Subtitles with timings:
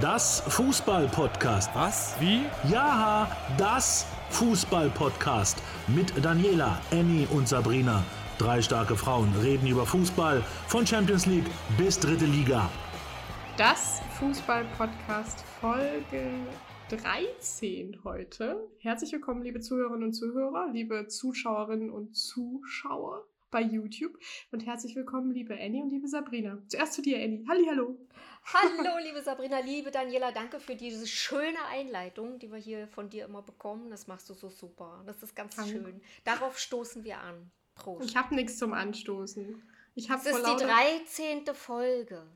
[0.00, 1.70] Das Fußball-Podcast.
[1.72, 2.16] Was?
[2.18, 2.40] Wie?
[2.68, 5.62] Ja, das Fußball-Podcast.
[5.86, 8.02] Mit Daniela, Annie und Sabrina.
[8.36, 12.68] Drei starke Frauen reden über Fußball von Champions League bis dritte Liga.
[13.56, 16.28] Das Fußball-Podcast Folge
[16.88, 18.68] 13 heute.
[18.78, 24.18] Herzlich willkommen, liebe Zuhörerinnen und Zuhörer, liebe Zuschauerinnen und Zuschauer bei YouTube
[24.50, 26.58] und herzlich willkommen, liebe Annie und liebe Sabrina.
[26.66, 27.46] Zuerst zu dir, Annie.
[27.48, 27.96] Halli, hallo.
[28.52, 33.26] Hallo, liebe Sabrina, liebe Daniela, danke für diese schöne Einleitung, die wir hier von dir
[33.26, 33.90] immer bekommen.
[33.90, 35.04] Das machst du so super.
[35.06, 35.70] Das ist ganz Danke.
[35.70, 36.00] schön.
[36.24, 37.52] Darauf stoßen wir an.
[37.76, 38.10] Prost.
[38.10, 39.62] Ich habe nichts zum Anstoßen.
[39.94, 41.54] Ich habe Es ist die 13.
[41.54, 42.26] Folge.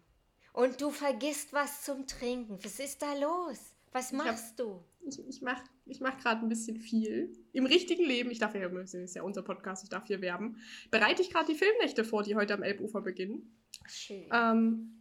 [0.52, 2.60] Und du vergisst was zum Trinken.
[2.62, 3.59] Was ist da los?
[3.91, 4.85] Was hab- machst du?
[5.07, 7.33] Ich, ich mache ich mach gerade ein bisschen viel.
[7.52, 10.59] Im richtigen Leben, ich darf ja, das ist ja unser Podcast, ich darf hier werben,
[10.91, 13.59] bereite ich gerade die Filmnächte vor, die heute am Elbufer beginnen.
[13.87, 14.29] Schön.
[14.33, 14.98] Ähm,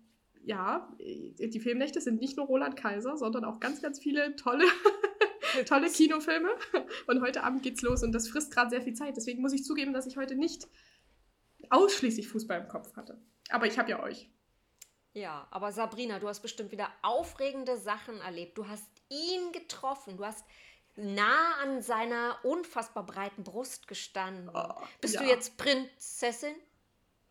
[0.47, 4.65] ja, äh, die Filmnächte sind nicht nur Roland Kaiser, sondern auch ganz, ganz viele tolle,
[5.65, 6.49] tolle Kinofilme.
[7.07, 9.17] Und heute Abend geht's los und das frisst gerade sehr viel Zeit.
[9.17, 10.67] Deswegen muss ich zugeben, dass ich heute nicht
[11.69, 13.21] ausschließlich Fußball im Kopf hatte.
[13.49, 14.29] Aber ich habe ja euch.
[15.13, 18.57] Ja, aber Sabrina, du hast bestimmt wieder aufregende Sachen erlebt.
[18.57, 20.17] Du hast ihn getroffen.
[20.17, 20.43] Du hast
[20.95, 24.49] nah an seiner unfassbar breiten Brust gestanden.
[24.53, 25.21] Oh, Bist ja.
[25.21, 26.55] du jetzt Prinzessin?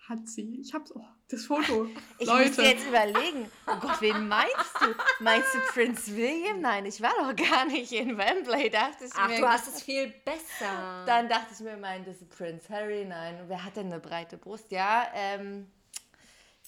[0.08, 0.60] Hat sie.
[0.60, 0.92] Ich hab's.
[0.94, 1.88] Oh, das Foto.
[2.18, 2.48] Ich Leute.
[2.48, 3.50] muss jetzt überlegen.
[3.66, 4.94] Oh Gott, wen meinst du?
[5.18, 6.60] Meinst du Prince William?
[6.60, 9.40] Nein, ich war doch gar nicht in Wembley, dachte ich Ach, mir.
[9.40, 11.04] du hast es viel besser.
[11.06, 13.04] Dann dachte ich mir, meint das ist Prince Harry?
[13.04, 14.70] Nein, wer hat denn eine breite Brust?
[14.70, 15.68] Ja, ähm,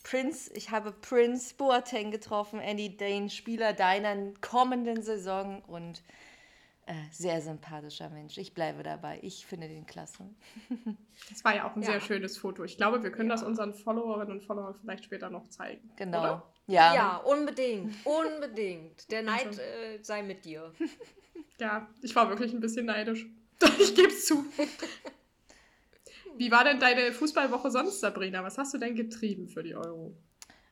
[0.09, 6.03] Prince, ich habe Prince Boateng getroffen, Andy Dane, Spieler deiner kommenden Saison und
[6.87, 8.39] äh, sehr sympathischer Mensch.
[8.39, 9.19] Ich bleibe dabei.
[9.21, 10.25] Ich finde den klasse.
[11.29, 11.91] Das war ja auch ein Ja.
[11.91, 12.65] sehr schönes Foto.
[12.65, 13.35] Ich glaube, wir können Ja.
[13.35, 15.91] das unseren Followerinnen und Followern vielleicht später noch zeigen.
[15.97, 16.21] Genau.
[16.21, 16.53] Oder?
[16.69, 16.95] Ja.
[16.95, 17.95] ja, unbedingt.
[18.07, 19.11] Unbedingt.
[19.11, 19.61] Der Neid Also.
[19.61, 20.73] äh, sei mit dir.
[21.61, 23.27] Ja, ich war wirklich ein bisschen neidisch.
[23.81, 24.45] Ich gebe es zu.
[26.39, 28.45] Wie war denn deine Fußballwoche sonst, Sabrina?
[28.45, 30.17] Was hast du denn getrieben für die Euro?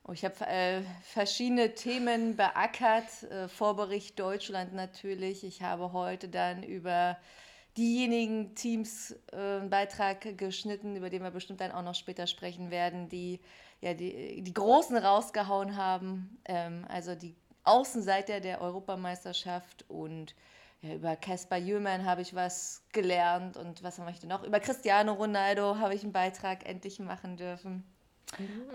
[0.04, 3.24] Oh, ich habe äh, verschiedene Themen beackert.
[3.24, 5.42] Äh, Vorbericht Deutschland natürlich.
[5.42, 7.16] Ich habe heute dann über
[7.76, 12.70] diejenigen Teams äh, einen Beitrag geschnitten, über den wir bestimmt dann auch noch später sprechen
[12.70, 13.40] werden, die
[13.80, 16.38] ja die, die Großen rausgehauen haben.
[16.44, 17.34] Ähm, also die
[17.64, 20.36] Außenseiter der Europameisterschaft und
[20.86, 24.44] ja, über Caspar Jüllmann habe ich was gelernt und was möchte ich noch?
[24.44, 27.84] Über Cristiano Ronaldo habe ich einen Beitrag endlich machen dürfen.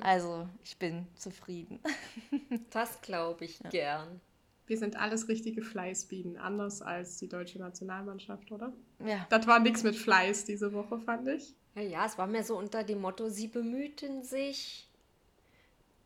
[0.01, 1.79] Also, ich bin zufrieden.
[2.71, 4.21] Das glaube ich gern.
[4.65, 8.71] Wir sind alles richtige Fleißbienen, anders als die deutsche Nationalmannschaft, oder?
[9.05, 11.53] Ja, Das war nichts mit Fleiß diese Woche, fand ich.
[11.75, 14.89] Ja, ja, es war mehr so unter dem Motto, sie bemühten sich.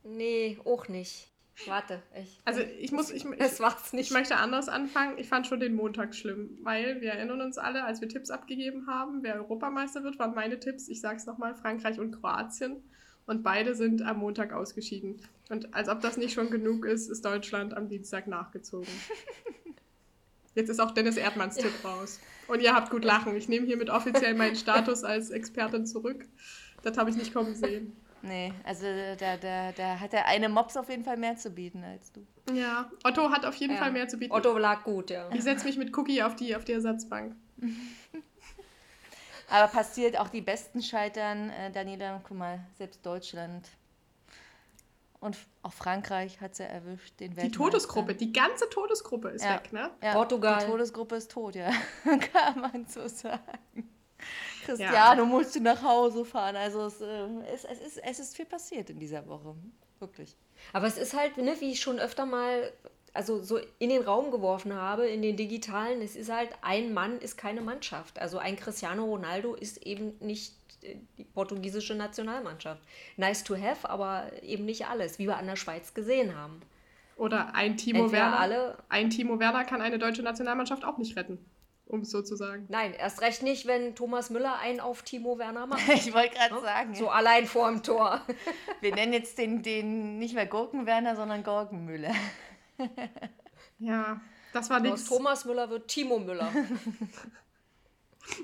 [0.03, 1.29] Nee, auch nicht.
[1.66, 2.39] Warte, ich.
[2.45, 4.11] Also ich muss, ich, ich, Das war's ich nicht.
[4.11, 5.17] möchte anders anfangen.
[5.17, 8.88] Ich fand schon den Montag schlimm, weil wir erinnern uns alle, als wir Tipps abgegeben
[8.88, 12.83] haben, wer Europameister wird, waren meine Tipps, ich sag's nochmal, Frankreich und Kroatien.
[13.27, 15.19] Und beide sind am Montag ausgeschieden.
[15.49, 18.88] Und als ob das nicht schon genug ist, ist Deutschland am Dienstag nachgezogen.
[20.55, 22.19] Jetzt ist auch Dennis Erdmanns Tipp raus.
[22.47, 23.35] Und ihr habt gut lachen.
[23.35, 26.25] Ich nehme hiermit offiziell meinen Status als Expertin zurück.
[26.83, 27.94] Das habe ich nicht kommen sehen.
[28.25, 28.86] Nee, also
[29.19, 32.25] da, da, da hat der eine Mops auf jeden Fall mehr zu bieten als du.
[32.53, 33.80] Ja, Otto hat auf jeden Ja.
[33.80, 34.34] Fall mehr zu bieten.
[34.34, 35.30] Otto lag gut, ja.
[35.34, 37.36] Ich setze mich mit Cookie auf die, auf die Ersatzbank.
[39.50, 43.68] Aber passiert auch die Besten scheitern, äh, Daniela, guck mal, selbst Deutschland.
[45.19, 47.50] Und auch Frankreich hat sie erwischt, den Die.
[47.52, 49.56] Todesgruppe, die ganze Todesgruppe ist Ja.
[49.56, 49.92] weg, ne?
[50.03, 50.59] Ja, Portugal.
[50.59, 51.72] Die Todesgruppe ist tot, ja.
[52.34, 53.90] Kann man so sagen.
[54.66, 56.56] Cristiano musste nach Hause fahren.
[56.56, 59.56] Also es, äh, es, es, ist, es ist viel passiert in dieser Woche.
[60.00, 60.36] Wirklich.
[60.74, 62.72] Aber es ist halt, ne, wie ich schon öfter mal
[63.13, 67.18] also so in den Raum geworfen habe, in den digitalen, es ist halt, ein Mann
[67.19, 68.19] ist keine Mannschaft.
[68.19, 72.81] Also ein Cristiano Ronaldo ist eben nicht äh, die portugiesische Nationalmannschaft.
[73.16, 76.59] Nice to have, aber eben nicht alles, wie wir an der Schweiz gesehen haben.
[77.16, 78.39] Oder ein Timo Entweder Werner.
[78.39, 81.38] alle- Ein Timo Werner kann eine deutsche Nationalmannschaft auch nicht retten,
[81.87, 82.65] um es so zu sagen.
[82.69, 85.81] Nein, erst recht nicht, wenn Thomas Müller einen auf Timo Werner macht.
[85.93, 88.21] Ich wollte gerade sagen, So allein vorm Tor.
[88.81, 92.13] wir nennen jetzt den, den nicht mehr Gurkenwerner, sondern Gurkenmüller.
[93.77, 94.21] Ja,
[94.53, 95.05] das war Aus nichts.
[95.05, 96.49] Thomas Müller wird Timo Müller.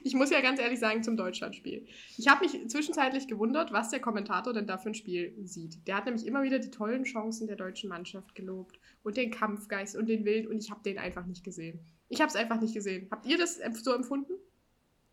[0.04, 1.88] Ich muss ja ganz ehrlich sagen zum Deutschlandspiel.
[2.18, 5.88] Ich habe mich zwischenzeitlich gewundert, was der Kommentator denn da für ein Spiel sieht.
[5.88, 9.96] Der hat nämlich immer wieder die tollen Chancen der deutschen Mannschaft gelobt und den Kampfgeist
[9.96, 11.80] und den Willen und ich habe den einfach nicht gesehen.
[12.12, 13.08] Ich habe es einfach nicht gesehen.
[13.10, 14.34] Habt ihr das so empfunden?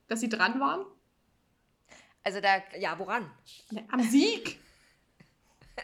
[0.09, 0.85] Dass sie dran waren?
[2.25, 3.31] Also da Ja, woran?
[3.89, 4.59] Am Sieg?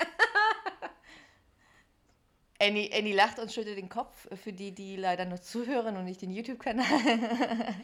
[2.60, 6.20] Annie, Annie lacht und schüttelt den Kopf, für die, die leider nur zuhören und nicht
[6.20, 6.84] den YouTube-Kanal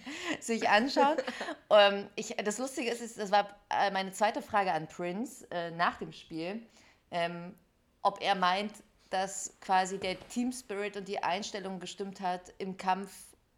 [0.40, 1.16] sich anschauen.
[1.70, 5.98] ähm, ich, das Lustige ist, das war äh, meine zweite Frage an Prince äh, nach
[5.98, 6.66] dem Spiel,
[7.12, 7.54] ähm,
[8.02, 8.72] ob er meint,
[9.10, 13.12] dass quasi der Team Spirit und die Einstellung gestimmt hat im Kampf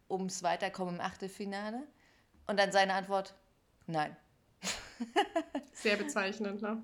[0.09, 1.83] ums Weiterkommen im Achtelfinale.
[2.47, 3.33] Und dann seine Antwort,
[3.87, 4.15] nein.
[5.73, 6.81] Sehr bezeichnend, ne?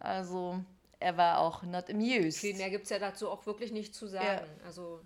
[0.00, 0.62] Also,
[1.00, 2.38] er war auch not amused.
[2.38, 4.46] Viel mehr gibt es ja dazu auch wirklich nicht zu sagen.
[4.58, 4.64] Ja.
[4.66, 5.00] Also,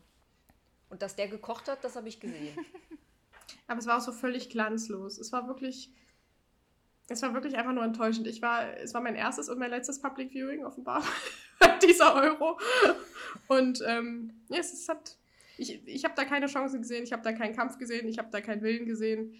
[0.88, 2.56] und dass der gekocht hat, das habe ich gesehen.
[3.66, 5.18] Aber es war auch so völlig glanzlos.
[5.18, 5.92] Es war wirklich,
[7.08, 8.26] es war wirklich einfach nur enttäuschend.
[8.26, 11.02] Ich war, es war mein erstes und mein letztes Public Viewing offenbar
[11.82, 12.58] dieser Euro.
[13.48, 15.16] Und ähm, ja, es, hat,
[15.56, 18.28] ich, ich habe da keine Chance gesehen, ich habe da keinen Kampf gesehen, ich habe
[18.30, 19.34] da keinen Willen gesehen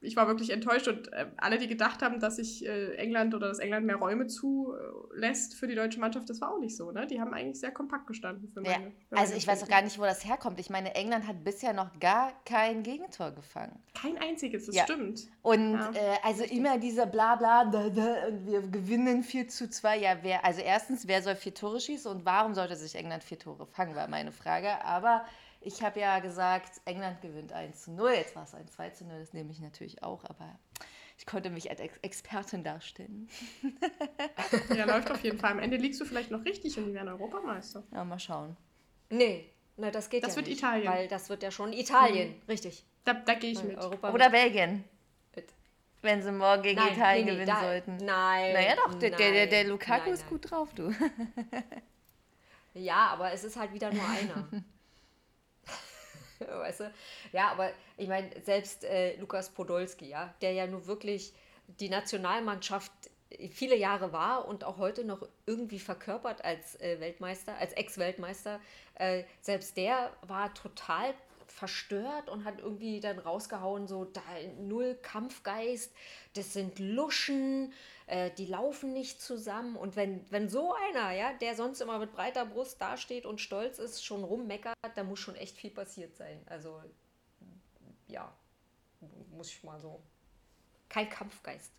[0.00, 3.48] ich war wirklich enttäuscht und äh, alle, die gedacht haben, dass sich äh, England oder
[3.48, 6.92] dass England mehr Räume zulässt für die deutsche Mannschaft, das war auch nicht so.
[6.92, 7.06] Ne?
[7.06, 8.48] Die haben eigentlich sehr kompakt gestanden.
[8.52, 10.60] Für meine, ja, also ich weiß auch gar nicht, wo das herkommt.
[10.60, 13.82] Ich meine, England hat bisher noch gar kein Gegentor gefangen.
[13.94, 14.84] Kein einziges, das ja.
[14.84, 15.28] stimmt.
[15.42, 15.90] Und ja.
[15.94, 19.98] äh, also immer dieser Blabla, da, da, und wir gewinnen 4 zu 2.
[19.98, 23.38] Ja, wer, also erstens, wer soll vier Tore schießen und warum sollte sich England vier
[23.38, 24.84] Tore fangen, war meine Frage.
[24.84, 25.24] Aber
[25.60, 28.10] ich habe ja gesagt, England gewinnt 1 zu 0.
[28.12, 30.58] Jetzt war es ein 2 zu 0, das nehme ich natürlich auch, aber
[31.18, 33.28] ich konnte mich als Ex Expertin darstellen.
[34.76, 35.52] ja, läuft auf jeden Fall.
[35.52, 37.82] Am Ende liegst du vielleicht noch richtig und die werden Europameister.
[37.92, 38.56] Ja, mal schauen.
[39.08, 40.90] Nee, na, das geht das ja wird nicht, Italien.
[40.90, 42.42] Weil das wird ja schon Italien, mhm.
[42.48, 42.84] richtig.
[43.04, 43.78] Da, da gehe ich mit.
[43.78, 44.84] Europa Oder Belgien.
[46.02, 47.96] Wenn sie morgen gegen nein, Italien nee, nee, gewinnen da, sollten.
[47.96, 48.52] Nein.
[48.52, 50.94] Naja, doch, der, nein, der, der, Lukaku nein, ist gut drauf, du.
[52.74, 54.48] ja, aber es ist halt wieder nur einer.
[56.46, 56.92] weißt du?
[57.32, 61.32] Ja, aber ich meine, selbst äh, Lukas Podolski, ja, der ja nun wirklich
[61.80, 62.92] die Nationalmannschaft
[63.50, 68.60] viele Jahre war und auch heute noch irgendwie verkörpert als äh, Weltmeister, als Ex-Weltmeister,
[68.94, 71.12] äh, selbst der war total
[71.56, 74.20] verstört und hat irgendwie dann rausgehauen, so da
[74.58, 75.90] null Kampfgeist,
[76.34, 77.72] das sind Luschen,
[78.06, 79.74] äh, die laufen nicht zusammen.
[79.74, 83.78] Und wenn, wenn so einer, ja, der sonst immer mit breiter Brust dasteht und stolz
[83.78, 86.42] ist, schon rummeckert, da muss schon echt viel passiert sein.
[86.44, 86.82] Also,
[88.08, 88.30] ja,
[89.30, 90.02] muss ich mal so.
[90.90, 91.72] Kein Kampfgeist.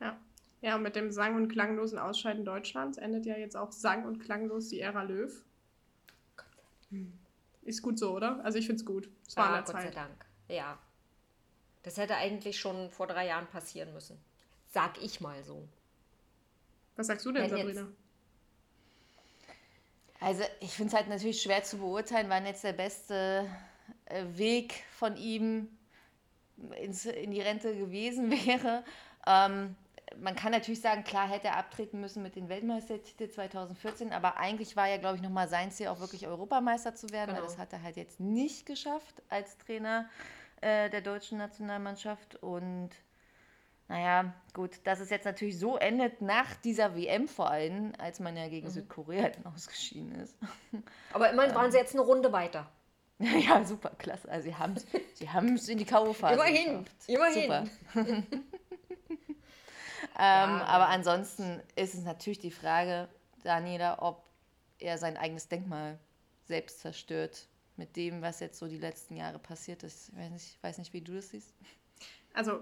[0.00, 0.18] Ja.
[0.62, 4.18] Ja, und mit dem sang- und klanglosen Ausscheiden Deutschlands endet ja jetzt auch sang- und
[4.18, 5.44] klanglos die Ära Löw.
[6.88, 7.12] Hm.
[7.68, 8.42] Ist gut so, oder?
[8.42, 9.10] Also ich finde es gut.
[9.26, 9.82] Es war ja, Gott Zeit.
[9.82, 10.24] sei Dank.
[10.48, 10.78] Ja.
[11.82, 14.18] Das hätte eigentlich schon vor drei Jahren passieren müssen.
[14.72, 15.68] Sag ich mal so.
[16.96, 17.86] Was sagst du denn, Wenn Sabrina?
[20.18, 23.46] Also ich finde es halt natürlich schwer zu beurteilen, wann jetzt der beste
[24.06, 25.68] äh, Weg von ihm
[26.80, 28.82] ins, in die Rente gewesen wäre.
[29.26, 29.76] Ähm,
[30.20, 34.76] man kann natürlich sagen, klar hätte er abtreten müssen mit den Weltmeistertitel 2014, aber eigentlich
[34.76, 37.40] war ja, glaube ich, nochmal sein Ziel, auch wirklich Europameister zu werden, genau.
[37.40, 40.08] weil das hat er halt jetzt nicht geschafft als Trainer
[40.60, 42.36] äh, der deutschen Nationalmannschaft.
[42.36, 42.90] Und
[43.88, 48.36] naja, gut, dass es jetzt natürlich so endet nach dieser WM vor allem, als man
[48.36, 48.72] ja gegen mhm.
[48.72, 50.36] Südkorea dann ausgeschieden ist.
[51.12, 52.70] Aber immerhin waren sie jetzt eine Runde weiter.
[53.20, 54.28] Ja, super, klasse.
[54.28, 54.74] Also sie haben
[55.54, 57.08] es sie in die K.O.-Phase Immerhin, geschafft.
[57.08, 57.70] immerhin.
[60.18, 63.08] ähm, ja, aber ansonsten ist es natürlich die Frage,
[63.44, 64.24] Daniela, ob
[64.78, 65.98] er sein eigenes Denkmal
[66.44, 70.08] selbst zerstört mit dem, was jetzt so die letzten Jahre passiert ist.
[70.08, 71.54] Ich weiß nicht, weiß nicht wie du das siehst.
[72.34, 72.60] Also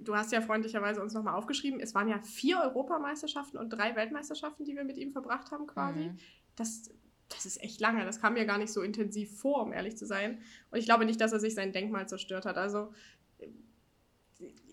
[0.00, 4.64] du hast ja freundlicherweise uns nochmal aufgeschrieben, es waren ja vier Europameisterschaften und drei Weltmeisterschaften,
[4.64, 6.00] die wir mit ihm verbracht haben quasi.
[6.00, 6.18] Mhm.
[6.56, 6.90] Das,
[7.28, 8.04] das ist echt lange.
[8.04, 10.40] Das kam mir gar nicht so intensiv vor, um ehrlich zu sein.
[10.70, 12.56] Und ich glaube nicht, dass er sich sein Denkmal zerstört hat.
[12.56, 12.92] Also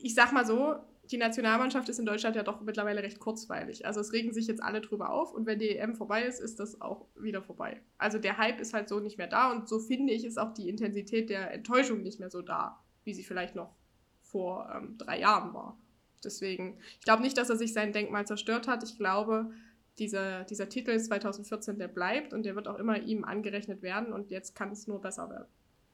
[0.02, 0.76] ich sag mal so,
[1.12, 3.86] die Nationalmannschaft ist in Deutschland ja doch mittlerweile recht kurzweilig.
[3.86, 6.60] Also es regen sich jetzt alle drüber auf und wenn die EM vorbei ist, ist
[6.60, 7.82] das auch wieder vorbei.
[7.98, 10.54] Also der Hype ist halt so nicht mehr da und so finde ich, ist auch
[10.54, 13.76] die Intensität der Enttäuschung nicht mehr so da, wie sie vielleicht noch
[14.22, 15.78] vor ähm, drei Jahren war.
[16.24, 18.84] Deswegen, ich glaube nicht, dass er sich sein Denkmal zerstört hat.
[18.84, 19.52] Ich glaube,
[20.00, 24.32] dieser, dieser Titel 2014, der bleibt und der wird auch immer ihm angerechnet werden und
[24.32, 25.48] jetzt kann es nur besser werden,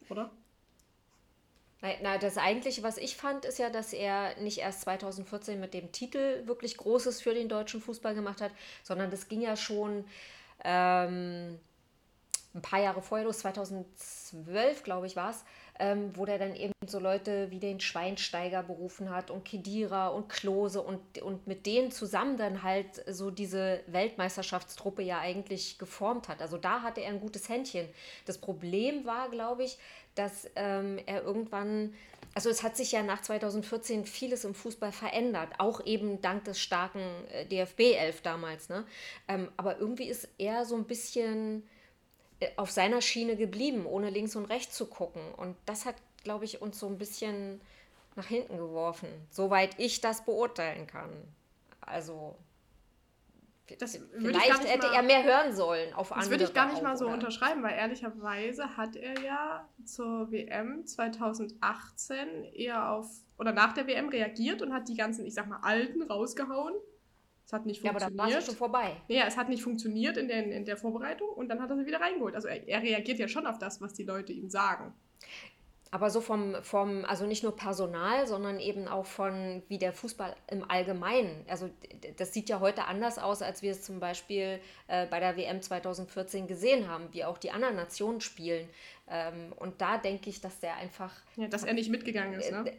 [0.09, 0.31] oder?
[1.81, 5.91] Na, das Eigentliche, was ich fand, ist ja, dass er nicht erst 2014 mit dem
[5.91, 8.51] Titel wirklich Großes für den deutschen Fußball gemacht hat,
[8.83, 10.05] sondern das ging ja schon
[10.63, 11.59] ähm,
[12.53, 15.43] ein paar Jahre vorher los, 2012, glaube ich, war es,
[15.81, 20.29] ähm, wo der dann eben so Leute wie den Schweinsteiger berufen hat und Kedira und
[20.29, 26.39] Klose und, und mit denen zusammen dann halt so diese Weltmeisterschaftstruppe ja eigentlich geformt hat.
[26.41, 27.87] Also da hatte er ein gutes Händchen.
[28.25, 29.79] Das Problem war, glaube ich,
[30.13, 31.93] dass ähm, er irgendwann
[32.33, 36.61] also es hat sich ja nach 2014 vieles im Fußball verändert, auch eben dank des
[36.61, 37.01] starken
[37.33, 38.69] äh, DFB-11 damals.
[38.69, 38.85] Ne?
[39.27, 41.63] Ähm, aber irgendwie ist er so ein bisschen
[42.57, 45.21] auf seiner Schiene geblieben, ohne links und rechts zu gucken.
[45.35, 47.61] Und das hat, glaube ich, uns so ein bisschen
[48.15, 51.09] nach hinten geworfen, soweit ich das beurteilen kann.
[51.81, 52.35] Also
[53.79, 56.23] das Vielleicht hätte mal, er mehr hören sollen auf andere.
[56.23, 57.13] Das würde ich gar nicht mal so oder?
[57.15, 63.07] unterschreiben, weil ehrlicherweise hat er ja zur WM 2018 eher auf
[63.37, 66.73] oder nach der WM reagiert und hat die ganzen, ich sag mal, alten rausgehauen.
[67.51, 68.01] Es hat nicht funktioniert.
[68.01, 68.95] Ja, aber da war es schon vorbei.
[69.09, 71.85] Ja, es hat nicht funktioniert in der, in der Vorbereitung und dann hat er sie
[71.85, 72.33] wieder reingeholt.
[72.33, 74.93] Also er, er reagiert ja schon auf das, was die Leute ihm sagen
[75.93, 80.33] aber so vom, vom, also nicht nur Personal, sondern eben auch von wie der Fußball
[80.47, 81.45] im Allgemeinen.
[81.49, 81.69] Also
[82.15, 85.61] das sieht ja heute anders aus, als wir es zum Beispiel äh, bei der WM
[85.61, 88.69] 2014 gesehen haben, wie auch die anderen Nationen spielen.
[89.13, 91.11] Ähm, und da denke ich, dass der einfach.
[91.35, 92.63] Ja, dass er nicht mitgegangen ist, ne?
[92.65, 92.73] Äh,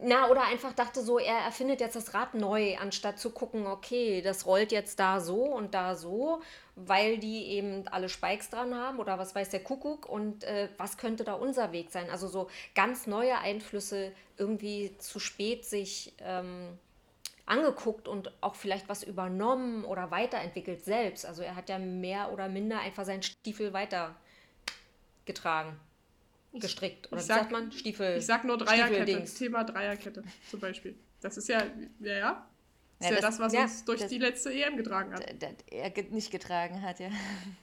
[0.00, 4.20] na, oder einfach dachte so, er erfindet jetzt das Rad neu, anstatt zu gucken, okay,
[4.20, 6.42] das rollt jetzt da so und da so,
[6.74, 10.98] weil die eben alle Spikes dran haben oder was weiß der Kuckuck und äh, was
[10.98, 12.10] könnte da unser Weg sein?
[12.10, 16.12] Also so ganz neue Einflüsse irgendwie zu spät sich.
[16.18, 16.78] Ähm,
[17.46, 21.24] angeguckt und auch vielleicht was übernommen oder weiterentwickelt selbst.
[21.24, 24.14] Also er hat ja mehr oder minder einfach seinen Stiefel weiter
[25.28, 25.78] getragen.
[26.52, 27.06] Gestrickt.
[27.12, 27.70] Oder wie sag, sagt man?
[27.70, 28.16] Stiefel.
[28.18, 29.24] Ich sag nur Dreierkette.
[29.24, 30.98] Thema Dreierkette zum Beispiel.
[31.20, 31.62] Das ist ja,
[32.00, 32.46] ja, ja.
[32.98, 35.14] Das ja, ist ja das, das was ja, uns durch das, die letzte EM getragen
[35.14, 35.24] hat.
[35.70, 37.10] Er nicht getragen hat, ja.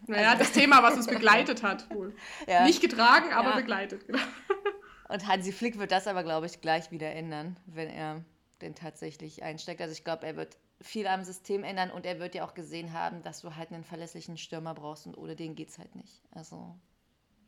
[0.07, 2.15] Naja, also, das Thema, was uns begleitet hat, wohl.
[2.47, 2.63] Ja.
[2.63, 4.07] Nicht getragen, aber begleitet.
[4.07, 4.19] Genau.
[5.09, 8.23] Und Hansi Flick wird das aber, glaube ich, gleich wieder ändern, wenn er
[8.61, 9.81] den tatsächlich einsteckt.
[9.81, 12.93] Also ich glaube, er wird viel am System ändern und er wird ja auch gesehen
[12.93, 16.21] haben, dass du halt einen verlässlichen Stürmer brauchst und ohne den geht es halt nicht.
[16.31, 16.75] Also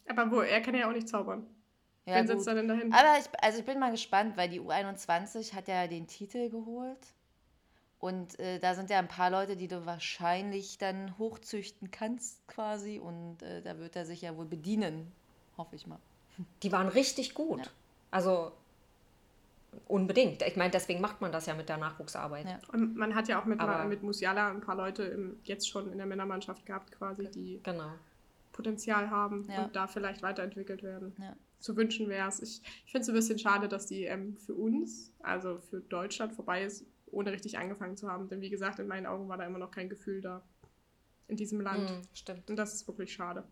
[0.07, 1.45] aber wo, er kann ja auch nicht zaubern.
[2.05, 2.93] Ja, Wen setzt er denn dahin?
[2.93, 7.05] Aber ich, also ich bin mal gespannt, weil die U21 hat ja den Titel geholt.
[7.99, 12.99] Und äh, da sind ja ein paar Leute, die du wahrscheinlich dann hochzüchten kannst, quasi.
[12.99, 15.11] Und äh, da wird er sich ja wohl bedienen,
[15.57, 15.99] hoffe ich mal.
[16.63, 17.65] Die waren richtig gut.
[17.65, 17.71] Ja.
[18.11, 18.51] Also
[19.87, 20.41] unbedingt.
[20.43, 22.45] Ich meine, deswegen macht man das ja mit der Nachwuchsarbeit.
[22.45, 22.59] Ja.
[22.71, 23.59] Und man hat ja auch mit,
[23.89, 27.91] mit Musiala ein paar Leute im, jetzt schon in der Männermannschaft gehabt, quasi, die genau.
[28.57, 29.63] Potenzial haben ja.
[29.63, 31.15] und da vielleicht weiterentwickelt werden.
[31.19, 31.35] Ja.
[31.59, 32.41] Zu wünschen wäre es.
[32.41, 36.33] Ich, ich finde es ein bisschen schade, dass die EM für uns, also für Deutschland,
[36.33, 38.27] vorbei ist, ohne richtig angefangen zu haben.
[38.27, 40.43] Denn wie gesagt, in meinen Augen war da immer noch kein Gefühl da
[41.27, 41.89] in diesem Land.
[41.89, 42.49] Mm, stimmt.
[42.49, 43.43] Und das ist wirklich schade.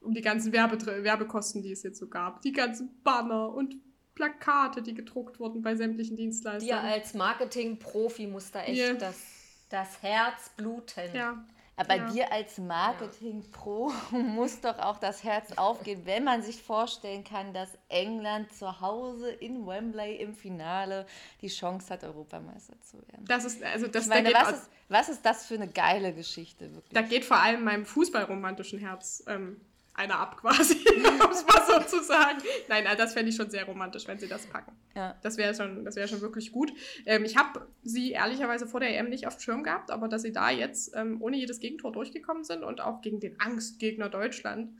[0.00, 2.40] Um die ganzen Werbe Werbekosten, die es jetzt so gab.
[2.42, 3.76] Die ganzen Banner und
[4.14, 6.68] Plakate, die gedruckt wurden bei sämtlichen Dienstleistern.
[6.68, 8.94] Ja, als Marketing-Profi muss da echt yeah.
[8.94, 9.20] das,
[9.68, 11.14] das Herz bluten.
[11.14, 11.44] Ja,
[11.80, 12.10] aber ja.
[12.10, 17.70] dir als Marketing-Pro muss doch auch das Herz aufgehen, wenn man sich vorstellen kann, dass
[17.88, 21.06] England zu Hause in Wembley im Finale
[21.40, 23.24] die Chance hat, Europameister zu werden.
[23.26, 26.12] Das ist, also das, ich meine, da was, ist, was ist das für eine geile
[26.12, 26.74] Geschichte?
[26.74, 26.92] Wirklich?
[26.92, 29.60] Da geht vor allem meinem fußballromantischen Herz ähm,
[30.00, 32.38] einer ab quasi, um es mal so zu sagen.
[32.68, 34.72] Nein, also das fände ich schon sehr romantisch, wenn sie das packen.
[34.94, 35.16] Ja.
[35.22, 36.72] Das wäre schon, wär schon wirklich gut.
[37.06, 40.22] Ähm, ich habe sie ehrlicherweise vor der EM nicht auf dem Schirm gehabt, aber dass
[40.22, 44.72] sie da jetzt ähm, ohne jedes Gegentor durchgekommen sind und auch gegen den Angstgegner Deutschland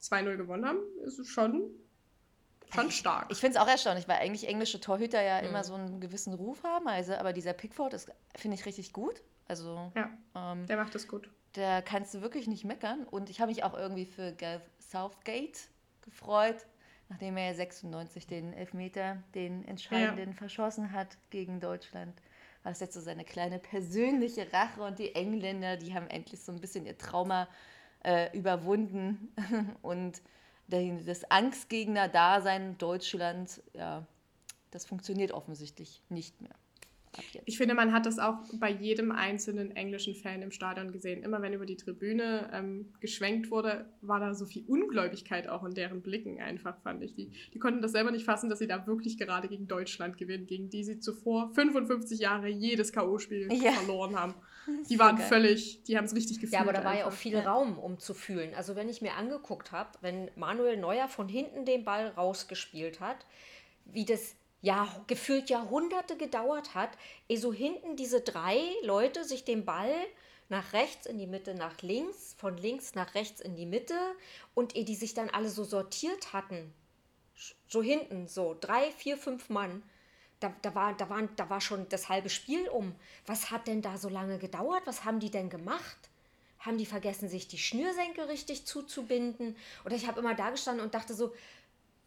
[0.00, 1.70] 2-0 gewonnen haben, ist schon
[2.72, 3.26] schon stark.
[3.30, 5.48] Ich finde es auch erstaunlich, weil eigentlich englische Torhüter ja mhm.
[5.48, 6.86] immer so einen gewissen Ruf haben.
[6.86, 9.24] Also, aber dieser Pickford ist, finde ich, richtig gut.
[9.48, 13.04] Also, ja, ähm, der macht es gut da kannst du wirklich nicht meckern.
[13.04, 15.58] Und ich habe mich auch irgendwie für Gareth Southgate
[16.02, 16.66] gefreut,
[17.08, 20.36] nachdem er ja 96 den Elfmeter, den entscheidenden, ja.
[20.36, 22.14] verschossen hat gegen Deutschland.
[22.62, 26.52] War das jetzt so seine kleine persönliche Rache und die Engländer, die haben endlich so
[26.52, 27.48] ein bisschen ihr Trauma
[28.04, 29.34] äh, überwunden
[29.82, 30.20] und
[30.68, 34.06] das Angstgegner-Dasein Deutschland, ja,
[34.70, 36.54] das funktioniert offensichtlich nicht mehr.
[37.44, 41.22] Ich finde, man hat das auch bei jedem einzelnen englischen Fan im Stadion gesehen.
[41.22, 45.74] Immer wenn über die Tribüne ähm, geschwenkt wurde, war da so viel Ungläubigkeit auch in
[45.74, 47.14] deren Blicken einfach, fand ich.
[47.14, 50.46] Die, die konnten das selber nicht fassen, dass sie da wirklich gerade gegen Deutschland gewinnen,
[50.46, 53.72] gegen die sie zuvor 55 Jahre jedes K.O.-Spiel ja.
[53.72, 54.34] verloren haben.
[54.88, 55.26] Die waren geil.
[55.26, 56.52] völlig, die haben es richtig gefühlt.
[56.52, 57.06] Ja, aber da war einfach.
[57.06, 58.54] ja auch viel Raum, um zu fühlen.
[58.54, 63.26] Also wenn ich mir angeguckt habe, wenn Manuel Neuer von hinten den Ball rausgespielt hat,
[63.86, 66.90] wie das ja, gefühlt Jahrhunderte gedauert hat,
[67.28, 69.94] ehe so hinten diese drei Leute sich den Ball
[70.48, 73.98] nach rechts in die Mitte, nach links, von links nach rechts in die Mitte
[74.54, 76.74] und ehe die sich dann alle so sortiert hatten,
[77.68, 79.82] so hinten, so drei, vier, fünf Mann,
[80.40, 82.94] da, da, war, da, waren, da war schon das halbe Spiel um.
[83.26, 84.82] Was hat denn da so lange gedauert?
[84.86, 86.08] Was haben die denn gemacht?
[86.58, 89.56] Haben die vergessen, sich die Schnürsenkel richtig zuzubinden?
[89.84, 91.34] Oder ich habe immer da gestanden und dachte so,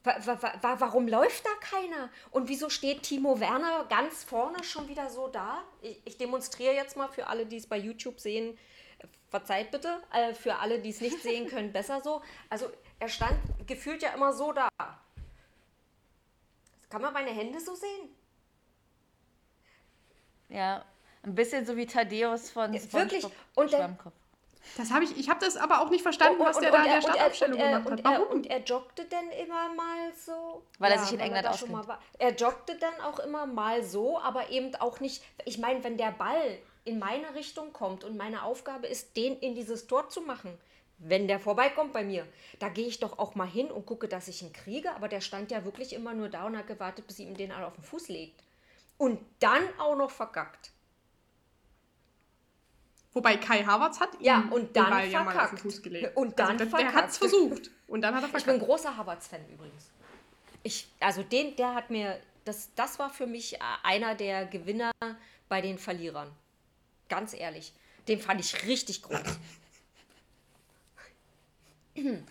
[0.04, 2.10] warum läuft da keiner?
[2.32, 5.64] Und wieso steht Timo Werner ganz vorne schon wieder so da?
[5.82, 8.58] Ich, demonstriere jetzt mal für alle, die es bei YouTube sehen.
[9.30, 12.22] Verzeiht bitte, äh, für alle, die es nicht sehen können, besser so.
[12.50, 12.70] Also
[13.00, 14.70] er stand gefühlt ja immer so da.
[16.90, 18.10] Kann man meine Hände so sehen?
[20.50, 20.86] Ja,
[21.24, 23.26] ein bisschen so wie Thaddeus von Wirklich.
[23.56, 24.14] Und Schwammkopf.
[24.78, 26.92] Das habe ich, ich habe das aber auch nicht verstanden, und, was der da in
[26.92, 28.04] der Startaufstellung gemacht hat.
[28.04, 28.28] Warum?
[28.28, 30.64] Und er joggte dann immer mal so.
[30.80, 31.88] Weil ja, er sich in England auskennt.
[32.20, 35.24] Er joggte dann auch immer mal so, aber eben auch nicht.
[35.46, 39.56] Ich meine, wenn der Ball in meine Richtung kommt und meine Aufgabe ist, den in
[39.56, 40.58] dieses Tor zu machen,
[40.98, 42.26] wenn der vorbeikommt bei mir,
[42.60, 44.92] da gehe ich doch auch mal hin und gucke, dass ich ihn kriege.
[44.96, 47.68] Aber der stand ja wirklich immer nur da und hat gewartet, bis ihm den alle
[47.68, 48.44] auf den Fuß legt
[48.98, 50.73] und dann auch noch verkackt.
[53.14, 56.18] Wobei Kai Havertz hat ja, und dann den Ball ja mal auf den Fuß gelegt.
[56.18, 57.70] Und dann also, der hat es versucht.
[57.88, 58.48] Und dann hat er verkackt.
[58.48, 59.92] Ich bin großer Havertz-Fan übrigens.
[60.64, 64.92] Ich, also den, der hat mir, das, das war für mich einer der Gewinner
[65.48, 66.32] bei den Verlierern.
[67.08, 67.74] Ganz ehrlich.
[68.08, 69.20] Den fand ich richtig groß.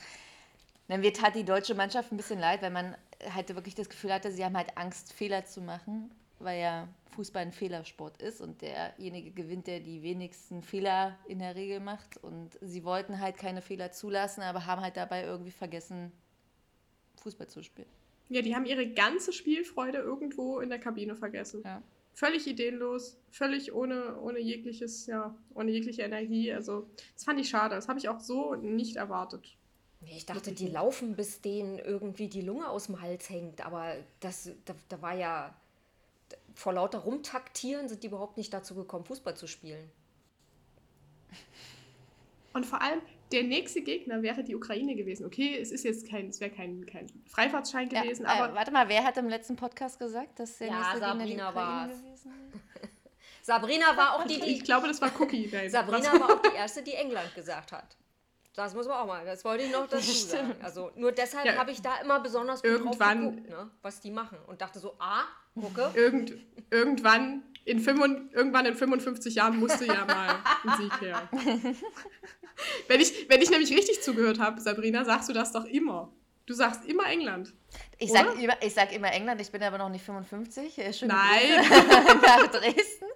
[0.89, 2.97] Dann wird halt die deutsche Mannschaft ein bisschen leid, weil man
[3.33, 6.11] halt wirklich das Gefühl hatte, sie haben halt Angst, Fehler zu machen
[6.45, 11.55] weil ja Fußball ein Fehlersport ist und derjenige gewinnt, der die wenigsten Fehler in der
[11.55, 12.17] Regel macht.
[12.23, 16.13] Und sie wollten halt keine Fehler zulassen, aber haben halt dabei irgendwie vergessen,
[17.23, 17.89] Fußball zu spielen.
[18.29, 21.63] Ja, die haben ihre ganze Spielfreude irgendwo in der Kabine vergessen.
[21.65, 21.83] Ja.
[22.15, 26.53] Völlig ideenlos, völlig ohne, ohne jegliches, ja, ohne jegliche Energie.
[26.53, 27.75] Also, das fand ich schade.
[27.75, 29.57] Das habe ich auch so nicht erwartet.
[30.07, 33.65] Ich dachte, die laufen, bis denen irgendwie die Lunge aus dem Hals hängt.
[33.65, 35.55] Aber das, da, da war ja
[36.55, 39.91] vor lauter Rumtaktieren sind die überhaupt nicht dazu gekommen, Fußball zu spielen.
[42.53, 43.01] Und vor allem,
[43.33, 45.25] der nächste Gegner wäre die Ukraine gewesen.
[45.25, 48.55] Okay, es ist jetzt kein, es wäre kein, kein Freifahrtschein gewesen, ja, äh, aber.
[48.55, 51.59] Warte mal, wer hat im letzten Podcast gesagt, dass der ja, nächste Sabrina Gegner die
[51.59, 52.33] Ukraine gewesen
[53.43, 54.51] Sabrina war auch die, die.
[54.51, 55.49] Ich glaube, das war Cookie.
[55.51, 57.97] Nein, Sabrina war auch die erste, die England gesagt hat.
[58.55, 60.55] Das muss man auch mal, das wollte ich noch dazu sagen.
[60.63, 64.11] Also nur deshalb ja, habe ich da immer besonders gut irgendwann, geguckt, ne, was die
[64.11, 64.38] machen.
[64.47, 65.25] Und dachte so, ah,
[65.59, 65.91] gucke.
[65.95, 66.35] Irgend,
[66.71, 70.35] irgendwann, in 55, irgendwann in 55 Jahren musste ja mal
[70.65, 71.29] ein Sieg her.
[72.88, 76.12] wenn, ich, wenn ich nämlich richtig zugehört habe, Sabrina, sagst du das doch immer.
[76.46, 77.52] Du sagst immer England.
[77.98, 80.74] Ich sag, immer, ich sag immer England, ich bin aber noch nicht 55.
[80.96, 81.64] Schöne nein.
[82.22, 83.07] nach Dresden.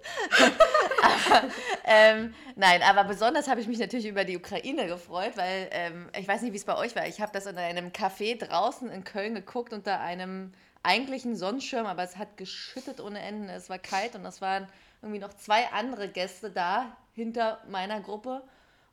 [1.01, 1.43] aber,
[1.83, 6.27] ähm, nein, aber besonders habe ich mich natürlich über die Ukraine gefreut, weil ähm, ich
[6.27, 7.05] weiß nicht, wie es bei euch war.
[7.05, 12.03] Ich habe das in einem Café draußen in Köln geguckt unter einem eigentlichen Sonnenschirm, aber
[12.03, 13.51] es hat geschüttet ohne Ende.
[13.53, 14.67] Es war kalt und es waren
[15.01, 18.41] irgendwie noch zwei andere Gäste da hinter meiner Gruppe.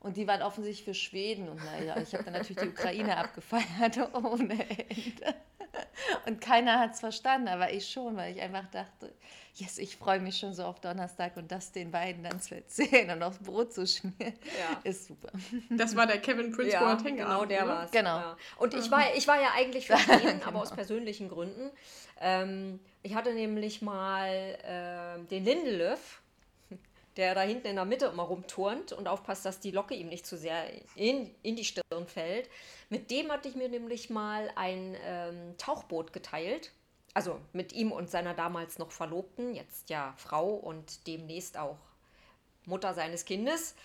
[0.04, 1.48] Und die waren offensichtlich für Schweden.
[1.48, 5.34] Und naja, ich habe dann natürlich die Ukraine abgefeiert ohne Ende.
[6.26, 9.14] Und keiner hat es verstanden, aber ich schon, weil ich einfach dachte,
[9.54, 13.10] yes, ich freue mich schon so auf Donnerstag und das den beiden dann zu erzählen
[13.12, 14.78] und aufs Brot zu schmieren, ja.
[14.84, 15.30] ist super.
[15.70, 17.90] Das war der Kevin Prince ja, Boateng genau der war es.
[17.90, 18.18] Genau.
[18.18, 18.36] Ja.
[18.58, 21.70] Und ich war, ich war ja eigentlich für Schweden, aber aus persönlichen Gründen.
[22.20, 26.20] Ähm, ich hatte nämlich mal äh, den Lindelöf,
[27.16, 30.26] der da hinten in der Mitte immer rumturnt und aufpasst, dass die Locke ihm nicht
[30.26, 32.48] zu sehr in, in die Stirn fällt.
[32.88, 36.72] Mit dem hatte ich mir nämlich mal ein ähm, Tauchboot geteilt.
[37.14, 41.78] Also mit ihm und seiner damals noch Verlobten, jetzt ja Frau und demnächst auch
[42.64, 43.76] Mutter seines Kindes.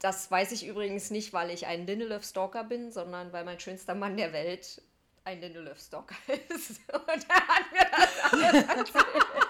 [0.00, 4.18] Das weiß ich übrigens nicht, weil ich ein Lindelöf-Stalker bin, sondern weil mein schönster Mann
[4.18, 4.82] der Welt
[5.24, 6.14] ein Lindelöf-Stalker
[6.54, 6.80] ist.
[6.92, 9.45] Und er hat mir das alles erzählt.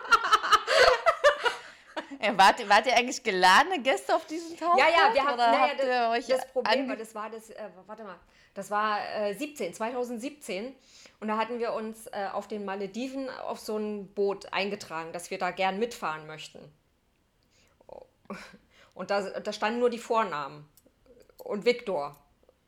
[2.26, 4.78] Ja, wart, wart, ihr eigentlich geladene Gäste auf diesem Tauchboot?
[4.78, 5.74] Ja, ja, wir haben, naja,
[6.16, 8.18] das, das Problem war, das war das, äh, warte mal,
[8.54, 10.74] das war äh, 17, 2017
[11.20, 15.30] und da hatten wir uns äh, auf den Malediven auf so ein Boot eingetragen, dass
[15.30, 16.58] wir da gern mitfahren möchten.
[18.94, 20.68] Und da, da standen nur die Vornamen
[21.38, 22.16] und Viktor.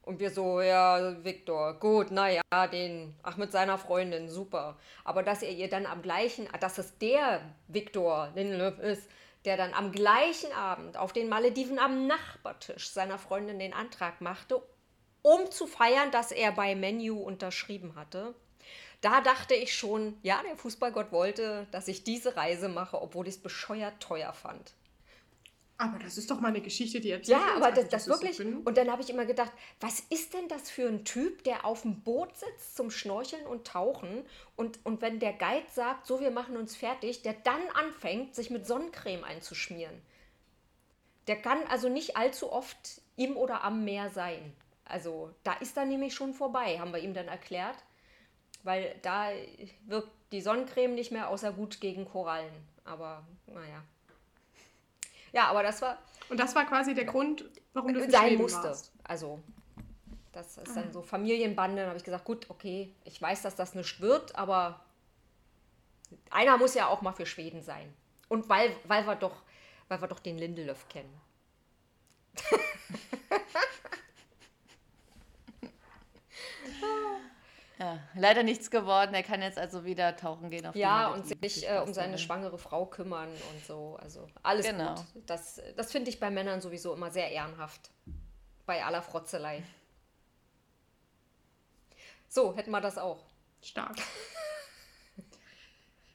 [0.03, 2.43] Und wir so, ja, Viktor, gut, naja,
[2.73, 4.79] den, ach, mit seiner Freundin, super.
[5.05, 9.09] Aber dass er ihr dann am gleichen, dass es der Viktor ist,
[9.45, 14.63] der dann am gleichen Abend auf den Malediven am Nachbartisch seiner Freundin den Antrag machte,
[15.23, 18.35] um zu feiern, dass er bei Menu unterschrieben hatte.
[19.01, 23.37] Da dachte ich schon, ja, der Fußballgott wollte, dass ich diese Reise mache, obwohl ich
[23.37, 24.73] es bescheuert teuer fand.
[25.81, 28.41] Aber das ist doch mal eine Geschichte, die erzählt Ja, aber das, das wirklich.
[28.41, 31.83] Und dann habe ich immer gedacht, was ist denn das für ein Typ, der auf
[31.83, 34.25] dem Boot sitzt zum Schnorcheln und Tauchen
[34.57, 38.51] und, und wenn der Guide sagt, so, wir machen uns fertig, der dann anfängt, sich
[38.51, 40.03] mit Sonnencreme einzuschmieren.
[41.29, 44.53] Der kann also nicht allzu oft im oder am Meer sein.
[44.85, 47.77] Also da ist er nämlich schon vorbei, haben wir ihm dann erklärt.
[48.65, 49.31] Weil da
[49.87, 52.53] wirkt die Sonnencreme nicht mehr außer gut gegen Korallen.
[52.85, 53.85] Aber naja.
[55.33, 55.99] Ja, aber das war.
[56.29, 58.65] Und das war quasi der Grund, warum du sein musste.
[58.65, 58.93] Warst.
[59.05, 59.41] Also,
[60.33, 61.81] das ist dann so Familienbande.
[61.81, 64.85] Dann habe ich gesagt, gut, okay, ich weiß, dass das nicht wird, aber
[66.31, 67.93] einer muss ja auch mal für Schweden sein.
[68.29, 69.43] Und weil, weil wir doch,
[69.89, 71.13] weil wir doch den Lindelöf kennen.
[77.79, 79.15] Ja, leider nichts geworden.
[79.15, 82.59] Er kann jetzt also wieder tauchen gehen auf Ja, und sich äh, um seine schwangere
[82.59, 83.97] Frau kümmern und so.
[84.01, 84.97] Also alles genau.
[84.97, 85.05] gut.
[85.27, 87.91] Das, das finde ich bei Männern sowieso immer sehr ehrenhaft.
[88.67, 89.63] Bei aller Frotzelei.
[92.29, 93.25] So, hätten wir das auch.
[93.63, 93.97] Stark.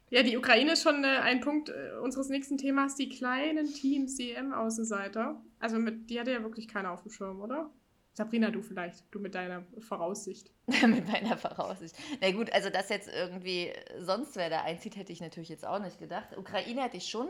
[0.09, 2.95] ja, die Ukraine ist schon äh, ein Punkt äh, unseres nächsten Themas.
[2.95, 5.41] Die kleinen Teams, die EM-Außenseiter.
[5.59, 7.71] Also mit, die hatte ja wirklich keiner auf dem Schirm, oder?
[8.13, 10.51] Sabrina, du vielleicht, du mit deiner Voraussicht.
[10.67, 11.95] mit meiner Voraussicht.
[12.21, 15.79] Na gut, also dass jetzt irgendwie sonst wer da einzieht, hätte ich natürlich jetzt auch
[15.79, 16.37] nicht gedacht.
[16.37, 17.27] Ukraine hätte ich schon,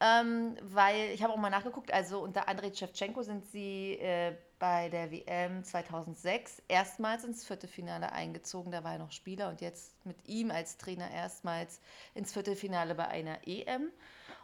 [0.00, 4.88] ähm, weil ich habe auch mal nachgeguckt, also unter Andrei Shevchenko sind sie äh, bei
[4.88, 8.72] der WM 2006 erstmals ins Viertelfinale eingezogen.
[8.72, 11.80] Da war er noch Spieler und jetzt mit ihm als Trainer erstmals
[12.14, 13.92] ins Viertelfinale bei einer EM.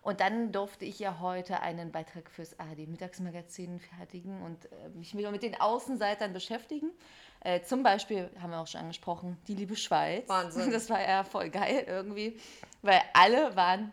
[0.06, 5.16] Und dann durfte ich ja heute einen Beitrag fürs ARD Mittagsmagazin fertigen und äh, mich
[5.16, 6.92] wieder mit den Außenseitern beschäftigen.
[7.40, 10.28] Äh, zum Beispiel haben wir auch schon angesprochen, die liebe Schweiz.
[10.28, 10.70] Wahnsinn.
[10.76, 12.38] Das war ja voll geil irgendwie,
[12.82, 13.92] weil alle waren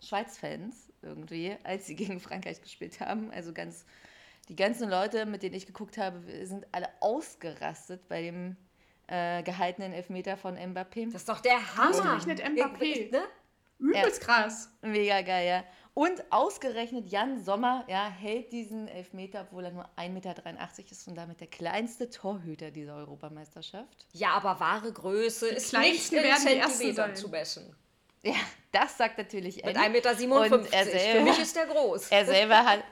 [0.00, 3.30] Schweiz-Fans irgendwie, als sie gegen Frankreich gespielt haben.
[3.30, 3.84] Also ganz,
[4.48, 8.56] die ganzen Leute, mit denen ich geguckt habe, sind alle ausgerastet bei dem
[9.06, 11.12] äh, gehaltenen Elfmeter von Mbappé.
[11.12, 11.90] Das ist doch der Hammer.
[11.90, 13.12] Ausgerechnet Mbappé.
[13.12, 13.22] Ne?
[13.78, 14.26] Übelst ja.
[14.26, 14.70] krass.
[14.82, 15.64] Mega geil, ja.
[15.94, 20.34] Und ausgerechnet Jan Sommer ja, hält diesen Elfmeter, obwohl er nur 1,83 Meter
[20.90, 24.06] ist und damit der kleinste Torhüter dieser Europameisterschaft.
[24.12, 27.76] Ja, aber wahre Größe die ist nicht in Zentimetern zu messen.
[28.24, 28.34] Ja,
[28.72, 29.88] das sagt natürlich Eddie.
[29.90, 30.54] Mit 1,57 Meter.
[30.56, 32.08] Und er selber, Für mich ist der groß.
[32.08, 32.82] Er selber, hat,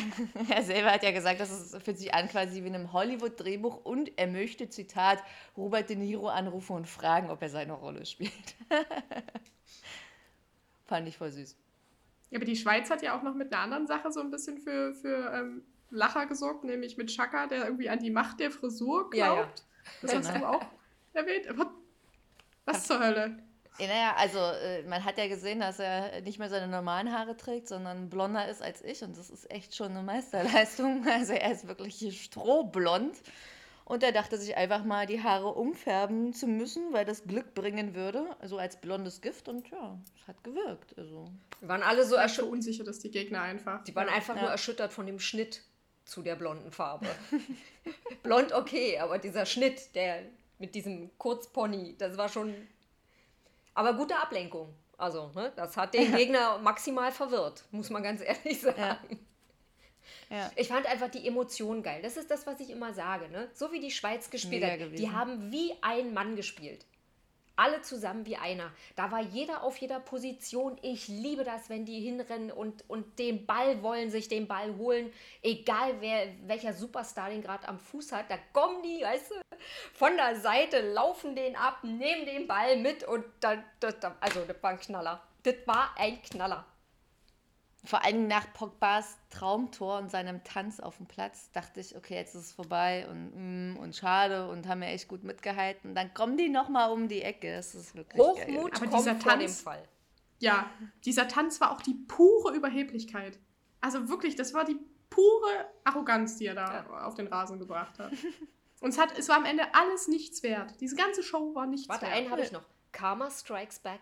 [0.50, 3.84] er selber hat ja gesagt, dass es fühlt sich an quasi wie in einem Hollywood-Drehbuch
[3.84, 5.18] und er möchte, Zitat,
[5.56, 8.32] Robert De Niro anrufen und fragen, ob er seine Rolle spielt.
[10.92, 11.56] Fand ich voll süß.
[12.28, 14.58] Ja, aber die Schweiz hat ja auch noch mit einer anderen Sache so ein bisschen
[14.58, 19.08] für, für ähm, Lacher gesorgt, nämlich mit Chaka, der irgendwie an die Macht der Frisur
[19.08, 19.14] glaubt.
[19.14, 19.48] Ja, ja.
[20.02, 20.66] Das hast du auch
[21.14, 21.46] erwähnt.
[22.66, 23.38] Was zur Hölle?
[23.78, 27.38] Ja, naja, also äh, man hat ja gesehen, dass er nicht mehr seine normalen Haare
[27.38, 31.06] trägt, sondern blonder ist als ich und das ist echt schon eine Meisterleistung.
[31.10, 33.16] Also er ist wirklich strohblond.
[33.84, 37.94] Und er dachte sich einfach mal, die Haare umfärben zu müssen, weil das Glück bringen
[37.94, 39.48] würde, also als blondes Gift.
[39.48, 40.96] Und ja, es hat gewirkt.
[40.96, 41.30] Also.
[41.60, 42.52] Die waren alle so erschüttert.
[42.52, 43.82] unsicher, dass die Gegner einfach.
[43.84, 44.42] Die waren einfach ja.
[44.42, 45.62] nur erschüttert von dem Schnitt
[46.04, 47.06] zu der blonden Farbe.
[48.22, 50.22] Blond okay, aber dieser Schnitt, der
[50.58, 52.54] mit diesem Kurzpony, das war schon.
[53.74, 54.74] Aber gute Ablenkung.
[54.96, 58.76] Also, ne, das hat den Gegner maximal verwirrt, muss man ganz ehrlich sagen.
[58.78, 58.98] Ja.
[60.30, 60.50] Ja.
[60.56, 62.00] Ich fand einfach die Emotion geil.
[62.02, 63.28] Das ist das, was ich immer sage.
[63.28, 63.48] Ne?
[63.52, 64.78] So wie die Schweiz gespielt Mega hat.
[64.78, 64.96] Gewesen.
[64.96, 66.84] Die haben wie ein Mann gespielt.
[67.54, 68.72] Alle zusammen wie einer.
[68.96, 70.78] Da war jeder auf jeder Position.
[70.80, 75.12] Ich liebe das, wenn die hinrennen und, und den Ball wollen, sich den Ball holen.
[75.42, 79.34] Egal wer, welcher Superstar den gerade am Fuß hat, da kommen die, weißt du,
[79.92, 83.62] von der Seite, laufen den ab, nehmen den Ball mit und dann,
[84.20, 85.22] also das war ein Knaller.
[85.42, 86.64] Das war ein Knaller.
[87.84, 92.36] Vor allem nach Pogbas Traumtor und seinem Tanz auf dem Platz dachte ich, okay, jetzt
[92.36, 95.94] ist es vorbei und, mm, und schade und haben mir echt gut mitgehalten.
[95.94, 97.56] Dann kommen die nochmal um die Ecke.
[97.56, 98.88] Das ist wirklich Hochmut geil.
[98.88, 99.64] Aber dieser Tanz,
[100.38, 100.70] Ja,
[101.04, 103.40] dieser Tanz war auch die pure Überheblichkeit.
[103.80, 104.76] Also wirklich, das war die
[105.10, 107.04] pure Arroganz, die er da ja.
[107.04, 108.12] auf den Rasen gebracht hat.
[108.80, 110.74] Und es, hat, es war am Ende alles nichts wert.
[110.80, 112.12] Diese ganze Show war nichts Warte, wert.
[112.12, 112.64] Warte, einen habe ich noch.
[112.90, 114.00] Karma Strikes Back.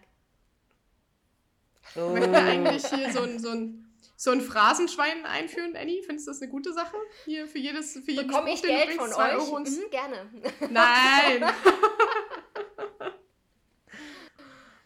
[1.97, 2.14] Oh.
[2.14, 3.90] Wenn wir eigentlich hier so ein, so ein
[4.21, 6.03] so ein Phrasenschwein einführen, Annie?
[6.03, 6.95] Findest du das eine gute Sache?
[7.25, 9.35] Hier für jedes für jeden Bekomme ich Geld von euch?
[9.35, 10.29] Euro mhm, gerne.
[10.69, 11.43] Nein.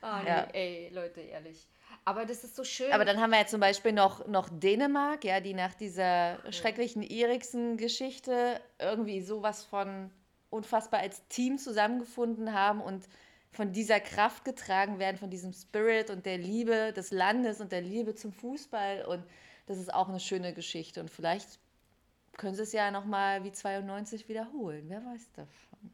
[0.03, 0.47] oh, nee, ja.
[0.53, 1.67] ey, Leute, ehrlich.
[2.05, 2.93] Aber das ist so schön.
[2.93, 7.03] Aber dann haben wir ja zum Beispiel noch, noch Dänemark, ja, die nach dieser schrecklichen
[7.03, 10.13] Eriksen-Geschichte irgendwie sowas von
[10.49, 13.09] unfassbar als Team zusammengefunden haben und
[13.55, 17.83] von dieser Kraft getragen werden, von diesem Spirit und der Liebe des Landes und der
[17.83, 19.25] Liebe zum Fußball und
[19.67, 21.01] das ist auch eine schöne Geschichte.
[21.01, 21.61] Und vielleicht
[22.37, 24.85] können sie es ja nochmal wie 92 wiederholen.
[24.89, 25.93] Wer weiß davon.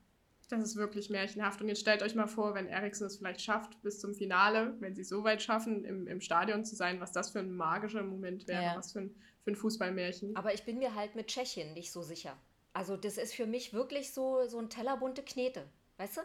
[0.49, 1.61] Das ist wirklich märchenhaft.
[1.61, 4.97] Und jetzt stellt euch mal vor, wenn Ericsson es vielleicht schafft, bis zum Finale, wenn
[4.97, 8.49] sie so weit schaffen, im, im Stadion zu sein, was das für ein magischer Moment
[8.49, 8.77] wäre, ja.
[8.77, 10.35] was für ein, für ein Fußballmärchen.
[10.35, 12.37] Aber ich bin mir halt mit Tschechien nicht so sicher.
[12.73, 15.69] Also das ist für mich wirklich so, so ein Teller bunte Knete.
[15.99, 16.21] Weißt du?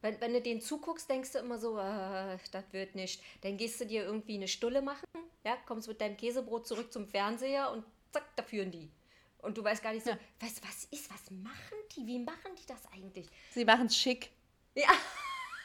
[0.00, 3.22] Wenn, wenn du denen zuguckst, denkst du immer so, äh, das wird nicht.
[3.42, 5.06] Dann gehst du dir irgendwie eine Stulle machen,
[5.44, 8.90] ja, kommst mit deinem Käsebrot zurück zum Fernseher und zack, da führen die.
[9.38, 10.18] Und du weißt gar nicht so, ja.
[10.40, 12.06] was, was ist, was machen die?
[12.06, 13.26] Wie machen die das eigentlich?
[13.52, 14.30] Sie machen es schick.
[14.74, 14.88] Ja.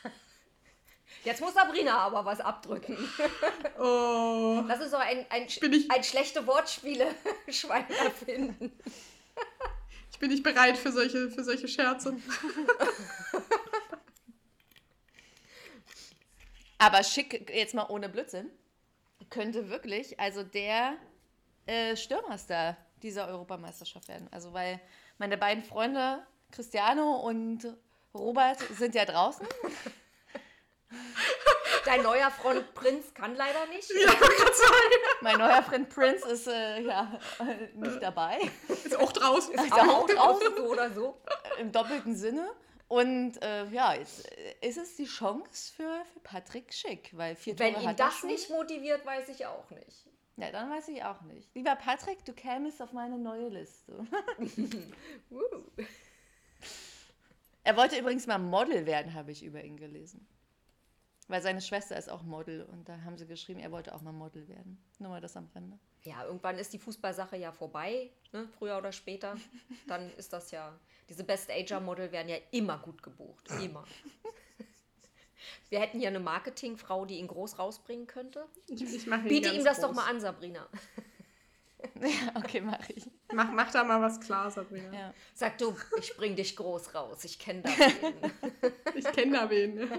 [1.24, 2.98] Jetzt muss Sabrina aber was abdrücken.
[3.80, 4.63] Oh.
[4.67, 5.48] Das ist so ein, ein,
[5.89, 8.72] ein schlechte Wortspiele-Schwein erfinden.
[10.12, 12.15] Ich bin nicht bereit für solche, für solche Scherze.
[16.84, 18.52] Aber schick, jetzt mal ohne Blödsinn,
[19.30, 20.98] könnte wirklich, also der
[21.65, 24.28] äh, Stürmerstar dieser Europameisterschaft werden.
[24.32, 24.82] Also weil
[25.17, 27.65] meine beiden Freunde, Cristiano und
[28.13, 29.48] Robert, sind ja draußen.
[31.86, 33.89] Dein neuer Freund Prinz kann leider nicht.
[34.06, 34.13] Ja.
[35.22, 37.17] Mein neuer Freund Prinz ist äh, ja
[37.76, 38.39] nicht dabei.
[38.67, 39.54] Ist auch draußen.
[39.54, 41.17] Ist, ist auch draußen, so oder so.
[41.60, 42.52] Im doppelten Sinne.
[42.93, 44.27] Und äh, ja, jetzt
[44.62, 49.03] ist es die Chance für, für Patrick Schick, weil vier Wenn ihn das nicht motiviert,
[49.03, 50.06] weiß ich auch nicht.
[50.38, 51.49] Ja, dann weiß ich auch nicht.
[51.56, 54.06] Lieber Patrick, du kämest auf meine neue Liste.
[57.63, 60.27] er wollte übrigens mal Model werden, habe ich über ihn gelesen.
[61.27, 64.12] Weil seine Schwester ist auch Model und da haben sie geschrieben, er wollte auch mal
[64.12, 64.77] Model werden.
[64.99, 65.79] Nur mal das am Rande.
[66.04, 68.48] Ja, irgendwann ist die Fußballsache ja vorbei, ne?
[68.60, 69.36] früher oder später.
[69.88, 70.78] Dann ist das ja,
[71.10, 73.50] diese Best-Ager-Model werden ja immer gut gebucht.
[73.63, 73.86] Immer.
[75.70, 78.46] Wir hätten hier eine Marketingfrau, die ihn groß rausbringen könnte.
[78.68, 79.88] Ich, ihn Biete ihm das groß.
[79.88, 80.68] doch mal an, Sabrina.
[82.00, 83.06] Ja, okay, mach ich.
[83.34, 84.94] Mach, mach da mal was klar, Sabrina.
[84.94, 85.13] Ja.
[85.34, 87.26] Sag du, ich bring dich groß raus.
[87.26, 88.32] Ich kenne da wen.
[88.96, 89.89] ich kenne da wen.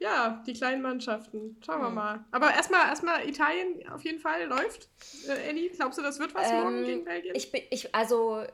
[0.00, 1.56] Ja, die kleinen Mannschaften.
[1.64, 1.94] Schauen wir hm.
[1.94, 2.24] mal.
[2.30, 4.88] Aber erstmal erstmal Italien auf jeden Fall läuft.
[5.28, 7.34] Äh, Ellie, glaubst du, das wird was ähm, morgen gegen Belgien?
[7.34, 8.44] Ich bin, ich, also